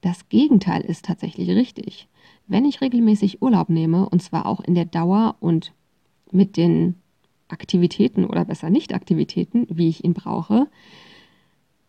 das 0.00 0.28
Gegenteil 0.28 0.82
ist 0.82 1.04
tatsächlich 1.04 1.48
richtig. 1.48 2.08
Wenn 2.46 2.64
ich 2.64 2.80
regelmäßig 2.80 3.42
Urlaub 3.42 3.68
nehme, 3.68 4.08
und 4.08 4.22
zwar 4.22 4.46
auch 4.46 4.60
in 4.60 4.74
der 4.74 4.84
Dauer 4.84 5.36
und 5.40 5.72
mit 6.30 6.56
den 6.56 6.94
Aktivitäten 7.48 8.24
oder 8.24 8.44
besser 8.44 8.70
Nicht-Aktivitäten, 8.70 9.66
wie 9.70 9.88
ich 9.88 10.04
ihn 10.04 10.14
brauche, 10.14 10.68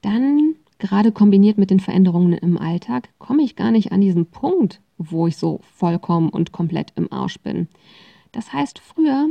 dann 0.01 0.55
gerade 0.79 1.11
kombiniert 1.11 1.57
mit 1.57 1.71
den 1.71 1.79
Veränderungen 1.79 2.33
im 2.33 2.57
Alltag, 2.57 3.09
komme 3.17 3.43
ich 3.43 3.55
gar 3.55 3.71
nicht 3.71 3.91
an 3.91 4.01
diesen 4.01 4.27
Punkt, 4.27 4.81
wo 4.97 5.27
ich 5.27 5.37
so 5.37 5.59
vollkommen 5.73 6.29
und 6.29 6.51
komplett 6.51 6.93
im 6.95 7.11
Arsch 7.11 7.39
bin. 7.39 7.67
Das 8.31 8.53
heißt, 8.53 8.79
früher 8.79 9.29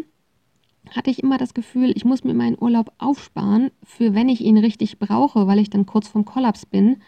hatte 0.94 1.10
ich 1.10 1.22
immer 1.22 1.38
das 1.38 1.54
Gefühl, 1.54 1.92
ich 1.96 2.04
muss 2.04 2.24
mir 2.24 2.34
meinen 2.34 2.56
Urlaub 2.60 2.92
aufsparen, 2.98 3.70
für 3.82 4.14
wenn 4.14 4.28
ich 4.28 4.40
ihn 4.40 4.58
richtig 4.58 4.98
brauche, 4.98 5.46
weil 5.46 5.58
ich 5.58 5.70
dann 5.70 5.86
kurz 5.86 6.08
vom 6.08 6.24
Kollaps 6.24 6.66
bin 6.66 6.98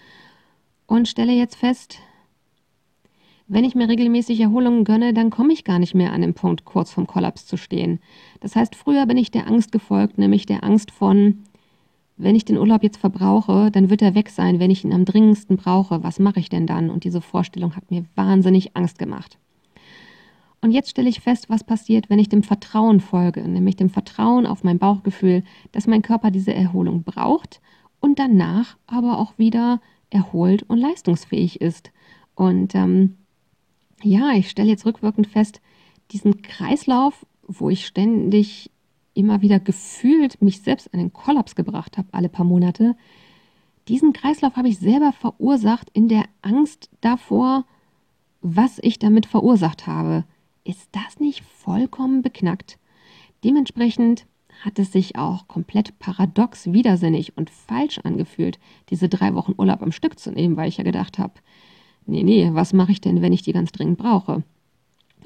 und 0.87 1.09
stelle 1.09 1.33
jetzt 1.33 1.57
fest, 1.57 2.01
wenn 3.49 3.65
ich 3.65 3.75
mir 3.75 3.89
regelmäßig 3.89 4.41
Erholungen 4.41 4.85
gönne, 4.85 5.15
dann 5.15 5.31
komme 5.31 5.55
ich 5.55 5.65
gar 5.65 5.79
nicht 5.79 5.95
mehr 5.95 6.13
an 6.13 6.21
den 6.21 6.35
Punkt, 6.35 6.67
kurz 6.67 6.93
vorm 6.93 7.07
Kollaps 7.07 7.47
zu 7.47 7.57
stehen. 7.57 7.99
Das 8.41 8.55
heißt, 8.55 8.75
früher 8.75 9.07
bin 9.07 9.17
ich 9.17 9.31
der 9.31 9.47
Angst 9.47 9.73
gefolgt, 9.73 10.19
nämlich 10.19 10.45
der 10.45 10.65
Angst 10.65 10.91
von, 10.91 11.45
wenn 12.19 12.37
ich 12.37 12.45
den 12.45 12.59
Urlaub 12.59 12.83
jetzt 12.83 12.99
verbrauche, 12.99 13.71
dann 13.71 13.89
wird 13.89 14.03
er 14.03 14.15
weg 14.15 14.29
sein, 14.29 14.61
wenn 14.61 14.71
ich 14.71 14.85
ihn 14.85 14.93
am 14.93 15.07
dringendsten 15.07 15.57
brauche. 15.57 16.03
Was 16.03 16.19
mache 16.19 16.41
ich 16.41 16.51
denn 16.51 16.67
dann? 16.67 16.91
Und 16.91 17.05
diese 17.05 17.23
Vorstellung 17.23 17.75
hat 17.75 17.91
mir 17.91 18.05
wahnsinnig 18.17 18.77
Angst 18.77 18.99
gemacht. 18.99 19.39
Und 20.61 20.73
jetzt 20.73 20.91
stelle 20.91 21.09
ich 21.09 21.21
fest, 21.21 21.49
was 21.49 21.65
passiert, 21.65 22.11
wenn 22.11 22.19
ich 22.19 22.29
dem 22.29 22.43
Vertrauen 22.43 23.01
folge, 23.01 23.47
nämlich 23.47 23.77
dem 23.77 23.91
Vertrauen 23.91 24.45
auf 24.45 24.65
mein 24.65 24.79
Bauchgefühl, 24.79 25.45
dass 25.73 25.87
mein 25.87 26.03
Körper 26.03 26.31
diese 26.31 26.53
Erholung 26.53 27.05
braucht 27.05 27.61
und 28.01 28.19
danach 28.19 28.77
aber 28.87 29.19
auch 29.19 29.39
wieder 29.39 29.81
erholt 30.11 30.65
und 30.65 30.79
leistungsfähig 30.79 31.61
ist. 31.61 31.93
Und 32.35 32.75
ähm, 32.75 33.15
ja, 34.03 34.33
ich 34.33 34.51
stelle 34.51 34.69
jetzt 34.69 34.87
rückwirkend 34.87 35.27
fest, 35.27 35.61
diesen 36.11 36.43
Kreislauf, 36.43 37.27
wo 37.47 37.71
ich 37.71 37.87
ständig 37.87 38.71
immer 39.15 39.41
wieder 39.41 39.59
gefühlt 39.59 40.41
mich 40.41 40.63
selbst 40.63 40.93
an 40.95 41.01
den 41.01 41.13
Kollaps 41.13 41.55
gebracht 41.55 41.99
habe, 41.99 42.09
alle 42.13 42.29
paar 42.29 42.45
Monate, 42.45 42.97
diesen 43.89 44.13
Kreislauf 44.13 44.57
habe 44.57 44.69
ich 44.69 44.79
selber 44.79 45.13
verursacht 45.13 45.89
in 45.95 46.09
der 46.09 46.25
Angst 46.43 46.91
davor, 47.01 47.65
was 48.43 48.79
ich 48.83 48.99
damit 48.99 49.25
verursacht 49.27 49.87
habe. 49.87 50.25
Ist 50.63 50.91
das 50.93 51.19
nicht 51.21 51.43
vollkommen 51.43 52.21
beknackt? 52.21 52.79
Dementsprechend 53.45 54.27
hat 54.63 54.79
es 54.79 54.93
sich 54.93 55.17
auch 55.17 55.49
komplett 55.49 55.99
paradox, 55.99 56.73
widersinnig 56.73 57.37
und 57.37 57.49
falsch 57.49 57.99
angefühlt, 58.01 58.59
diese 58.91 59.09
drei 59.09 59.35
Wochen 59.35 59.55
Urlaub 59.57 59.83
am 59.83 59.93
Stück 59.93 60.19
zu 60.19 60.33
nehmen, 60.33 60.57
weil 60.57 60.69
ich 60.69 60.77
ja 60.77 60.85
gedacht 60.85 61.19
habe, 61.19 61.35
nee, 62.09 62.23
nee, 62.23 62.51
was 62.53 62.73
mache 62.73 62.93
ich 62.93 63.01
denn, 63.01 63.23
wenn 63.23 63.33
ich 63.33 63.43
die 63.43 63.53
ganz 63.53 63.71
dringend 63.71 63.99
brauche? 63.99 64.43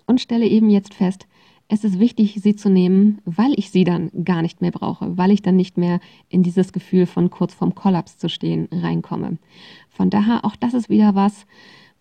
Und 0.07 0.21
stelle 0.21 0.47
eben 0.47 0.69
jetzt 0.69 0.95
fest, 0.95 1.27
es 1.69 1.85
ist 1.85 1.99
wichtig, 1.99 2.39
sie 2.43 2.55
zu 2.55 2.69
nehmen, 2.69 3.23
weil 3.25 3.55
ich 3.57 3.71
sie 3.71 3.85
dann 3.85 4.11
gar 4.25 4.43
nicht 4.43 4.61
mehr 4.61 4.73
brauche, 4.73 5.17
weil 5.17 5.31
ich 5.31 5.41
dann 5.41 5.57
nicht 5.57 5.79
mehr 5.79 6.01
in 6.29 6.43
dieses 6.43 6.73
Gefühl 6.73 7.07
von 7.07 7.31
kurz 7.31 7.55
vorm 7.55 7.75
Kollaps 7.75 8.19
zu 8.19 8.29
stehen 8.29 8.69
reinkomme. 8.71 9.39
Von 9.89 10.11
daher, 10.11 10.45
auch 10.45 10.57
das 10.57 10.75
ist 10.75 10.91
wieder 10.91 11.15
was, 11.15 11.47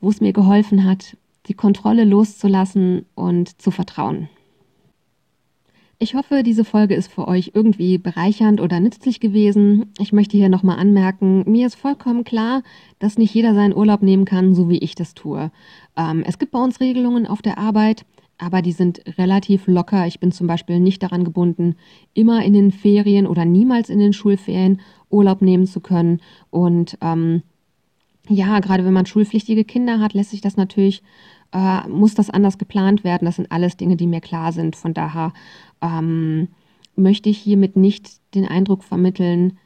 wo 0.01 0.09
es 0.09 0.19
mir 0.19 0.33
geholfen 0.33 0.83
hat, 0.83 1.15
die 1.45 1.53
Kontrolle 1.53 2.03
loszulassen 2.03 3.05
und 3.15 3.61
zu 3.61 3.71
vertrauen. 3.71 4.27
Ich 6.01 6.15
hoffe, 6.15 6.41
diese 6.41 6.65
Folge 6.65 6.95
ist 6.95 7.11
für 7.11 7.27
euch 7.27 7.51
irgendwie 7.53 7.99
bereichernd 7.99 8.59
oder 8.59 8.79
nützlich 8.79 9.19
gewesen. 9.19 9.91
Ich 9.99 10.11
möchte 10.11 10.35
hier 10.35 10.49
nochmal 10.49 10.79
anmerken, 10.79 11.43
mir 11.45 11.67
ist 11.67 11.75
vollkommen 11.75 12.23
klar, 12.23 12.63
dass 12.97 13.19
nicht 13.19 13.35
jeder 13.35 13.53
seinen 13.53 13.75
Urlaub 13.75 14.01
nehmen 14.01 14.25
kann, 14.25 14.55
so 14.55 14.67
wie 14.67 14.79
ich 14.79 14.95
das 14.95 15.13
tue. 15.13 15.51
Ähm, 15.95 16.23
es 16.25 16.39
gibt 16.39 16.53
bei 16.53 16.59
uns 16.59 16.79
Regelungen 16.79 17.27
auf 17.27 17.43
der 17.43 17.59
Arbeit, 17.59 18.03
aber 18.39 18.63
die 18.63 18.71
sind 18.71 19.03
relativ 19.19 19.67
locker. 19.67 20.07
Ich 20.07 20.19
bin 20.19 20.31
zum 20.31 20.47
Beispiel 20.47 20.79
nicht 20.79 21.03
daran 21.03 21.23
gebunden, 21.23 21.75
immer 22.15 22.43
in 22.43 22.53
den 22.53 22.71
Ferien 22.71 23.27
oder 23.27 23.45
niemals 23.45 23.91
in 23.91 23.99
den 23.99 24.13
Schulferien 24.13 24.81
Urlaub 25.11 25.43
nehmen 25.43 25.67
zu 25.67 25.81
können. 25.81 26.19
Und 26.49 26.97
ähm, 27.01 27.43
ja, 28.27 28.59
gerade 28.59 28.85
wenn 28.85 28.93
man 28.93 29.05
schulpflichtige 29.05 29.65
Kinder 29.65 29.99
hat, 29.99 30.15
lässt 30.15 30.31
sich 30.31 30.41
das 30.41 30.57
natürlich 30.57 31.03
äh, 31.53 31.87
muss 31.87 32.13
das 32.13 32.29
anders 32.29 32.57
geplant 32.57 33.03
werden. 33.03 33.25
Das 33.25 33.37
sind 33.37 33.51
alles 33.51 33.77
Dinge, 33.77 33.95
die 33.95 34.07
mir 34.07 34.21
klar 34.21 34.51
sind. 34.51 34.75
Von 34.75 34.93
daher 34.93 35.33
ähm, 35.81 36.49
möchte 36.95 37.29
ich 37.29 37.37
hiermit 37.37 37.75
nicht 37.75 38.19
den 38.33 38.45
Eindruck 38.45 38.83
vermitteln, 38.83 39.57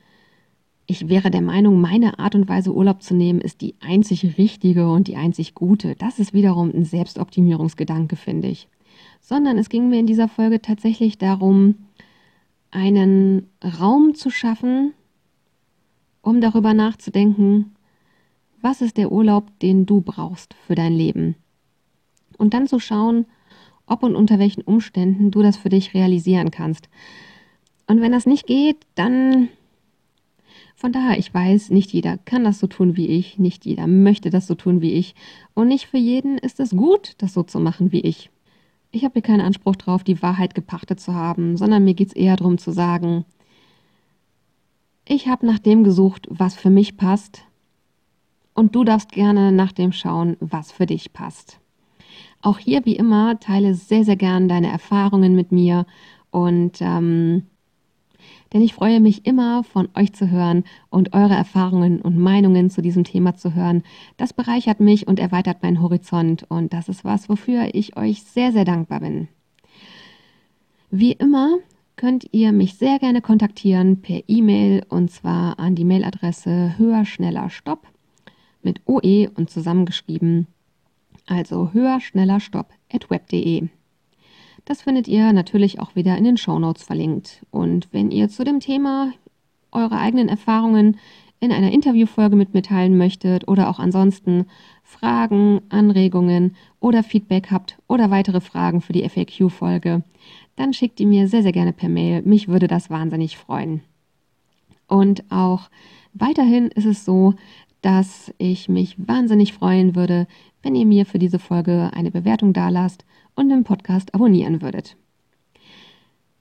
ich 0.88 1.10
wäre 1.10 1.32
der 1.32 1.42
Meinung, 1.42 1.82
meine 1.82 2.20
Art 2.20 2.36
und 2.36 2.48
Weise 2.48 2.74
Urlaub 2.74 3.02
zu 3.02 3.16
nehmen 3.16 3.42
ist 3.42 3.62
die 3.62 3.76
einzig 3.80 4.38
richtige 4.38 4.92
und 4.92 5.08
die 5.08 5.16
einzig 5.16 5.56
gute. 5.56 5.96
Das 5.96 6.20
ist 6.20 6.34
wiederum 6.34 6.72
ein 6.72 6.86
Selbstoptimierungsgedanke, 6.86 8.16
finde 8.16 8.50
ich. 8.50 8.68
Sondern 9.20 9.58
es 9.58 9.70
ging 9.70 9.90
mir 9.90 10.00
in 10.00 10.06
dieser 10.06 10.28
Folge 10.28 10.62
tatsächlich 10.62 11.18
darum, 11.18 11.76
einen 12.70 13.50
Raum 13.64 14.14
zu 14.14 14.30
schaffen, 14.30 14.94
um 16.22 16.40
darüber 16.40 16.74
nachzudenken, 16.74 17.76
was 18.62 18.82
ist 18.82 18.98
der 18.98 19.12
Urlaub, 19.12 19.58
den 19.60 19.86
du 19.86 20.02
brauchst 20.02 20.54
für 20.54 20.76
dein 20.76 20.94
Leben. 20.94 21.36
Und 22.38 22.54
dann 22.54 22.68
zu 22.68 22.80
schauen, 22.80 23.26
ob 23.88 24.04
und 24.04 24.16
unter 24.16 24.40
welchen 24.40 24.62
Umständen 24.62 25.32
du 25.32 25.42
das 25.42 25.58
für 25.58 25.70
dich 25.70 25.94
realisieren 25.94 26.52
kannst. 26.52 26.90
Und 27.88 28.02
wenn 28.02 28.12
das 28.12 28.26
nicht 28.26 28.48
geht, 28.48 28.78
dann 28.96 29.50
von 30.76 30.92
daher, 30.92 31.18
ich 31.18 31.34
weiß, 31.34 31.70
nicht 31.70 31.94
jeder 31.94 32.18
kann 32.18 32.44
das 32.44 32.60
so 32.60 32.68
tun 32.68 32.98
wie 32.98 33.08
ich, 33.08 33.40
nicht 33.40 33.66
jeder 33.66 33.88
möchte 33.88 34.30
das 34.30 34.48
so 34.48 34.56
tun 34.56 34.82
wie 34.82 34.94
ich 34.94 35.16
und 35.54 35.70
nicht 35.70 35.86
für 35.88 35.98
jeden 35.98 36.38
ist 36.38 36.60
es 36.60 36.72
gut, 36.72 37.14
das 37.20 37.34
so 37.34 37.44
zu 37.44 37.60
machen 37.60 37.92
wie 37.92 38.02
ich. 38.02 38.30
Ich 38.92 39.04
habe 39.04 39.14
hier 39.14 39.22
keinen 39.22 39.42
Anspruch 39.42 39.76
drauf, 39.76 40.04
die 40.04 40.22
Wahrheit 40.22 40.54
gepachtet 40.54 41.00
zu 41.00 41.14
haben, 41.14 41.58
sondern 41.58 41.84
mir 41.84 41.94
geht 41.94 42.10
es 42.10 42.14
eher 42.14 42.36
darum 42.36 42.58
zu 42.58 42.72
sagen, 42.72 43.26
ich 45.08 45.28
habe 45.28 45.46
nach 45.46 45.60
dem 45.60 45.84
gesucht, 45.84 46.28
was 46.30 46.56
für 46.56 46.70
mich 46.70 46.98
passt 46.98 47.44
und 48.54 48.76
du 48.76 48.84
darfst 48.84 49.12
gerne 49.12 49.52
nach 49.52 49.72
dem 49.72 49.92
schauen, 49.92 50.36
was 50.40 50.72
für 50.72 50.86
dich 50.86 51.14
passt. 51.14 51.60
Auch 52.46 52.60
hier, 52.60 52.86
wie 52.86 52.96
immer, 52.96 53.40
teile 53.40 53.74
sehr, 53.74 54.04
sehr 54.04 54.18
gern 54.18 54.48
deine 54.48 54.72
Erfahrungen 54.72 55.34
mit 55.34 55.52
mir 55.52 55.88
und 56.30 56.78
ähm, 56.80 57.48
denn 58.54 58.62
ich 58.62 58.76
freue 58.76 59.00
mich 59.00 59.26
immer 59.26 59.64
von 59.64 59.90
euch 59.96 60.14
zu 60.14 60.30
hören 60.30 60.64
und 60.92 61.16
eure 61.16 61.34
Erfahrungen 61.34 62.02
und 62.02 62.20
Meinungen 62.20 62.70
zu 62.70 62.84
diesem 62.84 63.04
Thema 63.04 63.34
zu 63.34 63.56
hören. 63.56 63.82
Das 64.18 64.32
bereichert 64.32 64.80
mich 64.80 65.08
und 65.08 65.20
erweitert 65.20 65.64
meinen 65.64 65.82
Horizont 65.82 66.46
und 66.48 66.72
das 66.72 66.88
ist 66.88 67.04
was, 67.04 67.30
wofür 67.30 67.74
ich 67.74 67.98
euch 67.98 68.22
sehr, 68.22 68.52
sehr 68.52 68.64
dankbar 68.64 69.00
bin. 69.00 69.28
Wie 70.92 71.14
immer 71.14 71.58
könnt 71.96 72.28
ihr 72.32 72.52
mich 72.52 72.76
sehr 72.76 73.00
gerne 73.00 73.22
kontaktieren 73.22 74.02
per 74.02 74.22
E-Mail 74.28 74.86
und 74.88 75.10
zwar 75.10 75.58
an 75.58 75.74
die 75.74 75.84
Mailadresse 75.84 76.78
höher, 76.78 77.06
schneller, 77.06 77.50
stopp 77.50 77.88
mit 78.62 78.82
OE 78.86 79.30
und 79.36 79.50
zusammengeschrieben. 79.50 80.46
Also 81.26 81.72
höher, 81.74 82.00
schneller, 82.02 82.40
stopp 82.40 82.72
at 82.92 83.10
web.de. 83.10 83.68
Das 84.66 84.82
findet 84.82 85.08
ihr 85.08 85.32
natürlich 85.34 85.80
auch 85.80 85.96
wieder 85.96 86.18
in 86.18 86.24
den 86.24 86.38
Show 86.38 86.58
Notes 86.60 86.84
verlinkt. 86.84 87.46
Und 87.52 87.88
wenn 87.92 88.12
ihr 88.12 88.30
zu 88.30 88.44
dem 88.44 88.60
Thema 88.60 89.12
eure 89.72 89.98
eigenen 90.00 90.30
Erfahrungen 90.30 90.98
in 91.40 91.52
einer 91.52 91.72
Interviewfolge 91.72 92.36
mit 92.36 92.54
mir 92.54 92.64
teilen 92.64 92.98
möchtet 92.98 93.48
oder 93.48 93.70
auch 93.70 93.80
ansonsten 93.80 94.46
Fragen, 94.84 95.62
Anregungen 95.70 96.56
oder 96.80 97.04
Feedback 97.04 97.52
habt 97.52 97.78
oder 97.88 98.10
weitere 98.10 98.42
Fragen 98.42 98.82
für 98.82 98.94
die 98.94 99.08
FAQ-Folge, 99.08 100.04
dann 100.56 100.74
schickt 100.74 101.00
die 101.00 101.06
mir 101.06 101.28
sehr, 101.28 101.44
sehr 101.44 101.52
gerne 101.52 101.74
per 101.74 101.90
Mail. 101.90 102.22
Mich 102.24 102.48
würde 102.48 102.68
das 102.68 102.90
wahnsinnig 102.90 103.38
freuen. 103.38 103.82
Und 104.88 105.30
auch 105.32 105.70
weiterhin 106.14 106.70
ist 106.70 106.86
es 106.86 107.06
so, 107.06 107.36
dass 107.82 108.34
ich 108.38 108.70
mich 108.70 108.96
wahnsinnig 108.98 109.54
freuen 109.54 109.96
würde, 109.96 110.28
wenn 110.66 110.74
ihr 110.74 110.88
mir 110.88 111.06
für 111.06 111.20
diese 111.20 111.38
Folge 111.38 111.92
eine 111.94 112.10
Bewertung 112.10 112.52
dalasst 112.52 113.06
und 113.36 113.50
den 113.50 113.64
Podcast 113.64 114.16
abonnieren 114.16 114.64
würdet. 114.64 114.98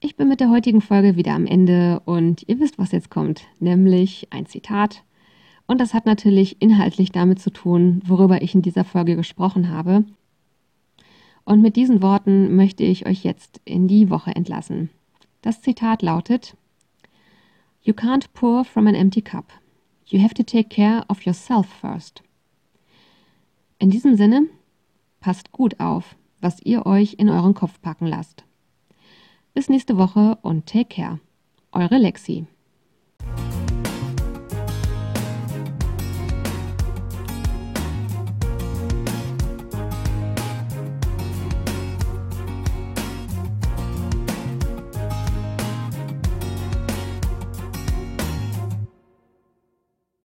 Ich 0.01 0.17
bin 0.17 0.29
mit 0.29 0.41
der 0.41 0.49
heutigen 0.49 0.81
Folge 0.81 1.17
wieder 1.17 1.35
am 1.35 1.45
Ende 1.45 2.01
und 2.07 2.43
ihr 2.49 2.59
wisst, 2.59 2.79
was 2.79 2.93
jetzt 2.93 3.11
kommt, 3.11 3.43
nämlich 3.61 4.29
ein 4.31 4.47
Zitat. 4.47 5.05
Und 5.67 5.79
das 5.79 5.93
hat 5.93 6.07
natürlich 6.07 6.63
inhaltlich 6.63 7.13
damit 7.13 7.39
zu 7.39 7.51
tun, 7.51 8.01
worüber 8.07 8.41
ich 8.41 8.55
in 8.55 8.63
dieser 8.63 8.85
Folge 8.85 9.15
gesprochen 9.15 9.69
habe. 9.69 10.07
Und 11.45 11.61
mit 11.61 11.77
diesen 11.77 12.01
Worten 12.01 12.57
möchte 12.57 12.83
ich 12.83 13.07
euch 13.07 13.25
jetzt 13.25 13.61
in 13.67 13.89
die 13.89 14.09
Woche 14.09 14.35
entlassen. 14.35 14.89
Das 15.43 15.61
Zitat 15.61 16.01
lautet, 16.01 16.57
You 17.83 17.93
can't 17.93 18.25
pour 18.33 18.65
from 18.65 18.87
an 18.87 18.95
empty 18.95 19.21
cup. 19.21 19.53
You 20.07 20.23
have 20.23 20.33
to 20.33 20.43
take 20.43 20.71
care 20.71 21.05
of 21.09 21.27
yourself 21.27 21.67
first. 21.67 22.23
In 23.79 23.91
diesem 23.91 24.17
Sinne, 24.17 24.47
passt 25.21 25.53
gut 25.53 25.81
auf 25.81 26.17
was 26.45 26.61
ihr 26.63 26.85
euch 26.85 27.15
in 27.15 27.31
euren 27.31 27.55
Kopf 27.55 27.81
packen 27.81 28.07
lasst. 28.07 28.45
Bis 29.55 29.71
nächste 29.71 29.97
Woche 29.97 30.39
und 30.43 30.67
take 30.67 30.95
care. 30.95 31.19
Eure 31.73 31.97
Lexi. 31.97 32.47